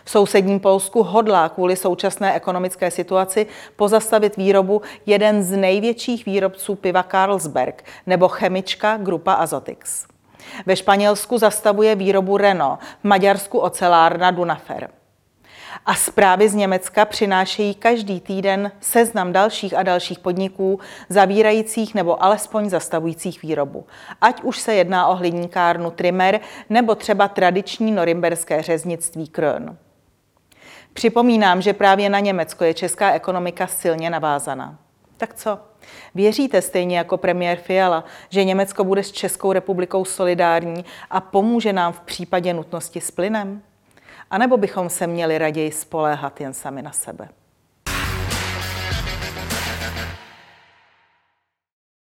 V 0.03 0.09
sousedním 0.09 0.59
Polsku 0.59 1.03
hodlá 1.03 1.49
kvůli 1.49 1.75
současné 1.75 2.33
ekonomické 2.33 2.91
situaci 2.91 3.47
pozastavit 3.75 4.37
výrobu 4.37 4.81
jeden 5.05 5.43
z 5.43 5.57
největších 5.57 6.25
výrobců 6.25 6.75
piva 6.75 7.03
Carlsberg 7.03 7.83
nebo 8.07 8.27
chemička 8.27 8.97
Grupa 8.97 9.33
Azotix. 9.33 10.05
Ve 10.65 10.75
Španělsku 10.75 11.37
zastavuje 11.37 11.95
výrobu 11.95 12.37
Renault, 12.37 12.79
v 12.79 13.03
Maďarsku 13.03 13.59
ocelárna 13.59 14.31
Dunafer. 14.31 14.89
A 15.85 15.95
zprávy 15.95 16.49
z 16.49 16.55
Německa 16.55 17.05
přinášejí 17.05 17.75
každý 17.75 18.19
týden 18.19 18.71
seznam 18.79 19.33
dalších 19.33 19.73
a 19.73 19.83
dalších 19.83 20.19
podniků, 20.19 20.79
zavírajících 21.09 21.95
nebo 21.95 22.23
alespoň 22.23 22.69
zastavujících 22.69 23.41
výrobu. 23.41 23.85
Ať 24.21 24.41
už 24.41 24.59
se 24.59 24.73
jedná 24.73 25.07
o 25.07 25.15
hliníkárnu 25.15 25.91
Trimer 25.91 26.39
nebo 26.69 26.95
třeba 26.95 27.27
tradiční 27.27 27.91
norimberské 27.91 28.61
řeznictví 28.61 29.27
Krön. 29.27 29.75
Připomínám, 30.93 31.61
že 31.61 31.73
právě 31.73 32.09
na 32.09 32.19
Německo 32.19 32.63
je 32.63 32.73
česká 32.73 33.11
ekonomika 33.11 33.67
silně 33.67 34.09
navázaná. 34.09 34.77
Tak 35.17 35.33
co? 35.33 35.59
Věříte 36.15 36.61
stejně 36.61 36.97
jako 36.97 37.17
premiér 37.17 37.57
Fiala, 37.57 38.03
že 38.29 38.43
Německo 38.43 38.83
bude 38.83 39.03
s 39.03 39.11
Českou 39.11 39.51
republikou 39.51 40.05
solidární 40.05 40.85
a 41.09 41.21
pomůže 41.21 41.73
nám 41.73 41.93
v 41.93 41.99
případě 41.99 42.53
nutnosti 42.53 43.01
s 43.01 43.11
plynem? 43.11 43.61
A 44.29 44.37
nebo 44.37 44.57
bychom 44.57 44.89
se 44.89 45.07
měli 45.07 45.37
raději 45.37 45.71
spoléhat 45.71 46.41
jen 46.41 46.53
sami 46.53 46.81
na 46.81 46.91
sebe? 46.91 47.29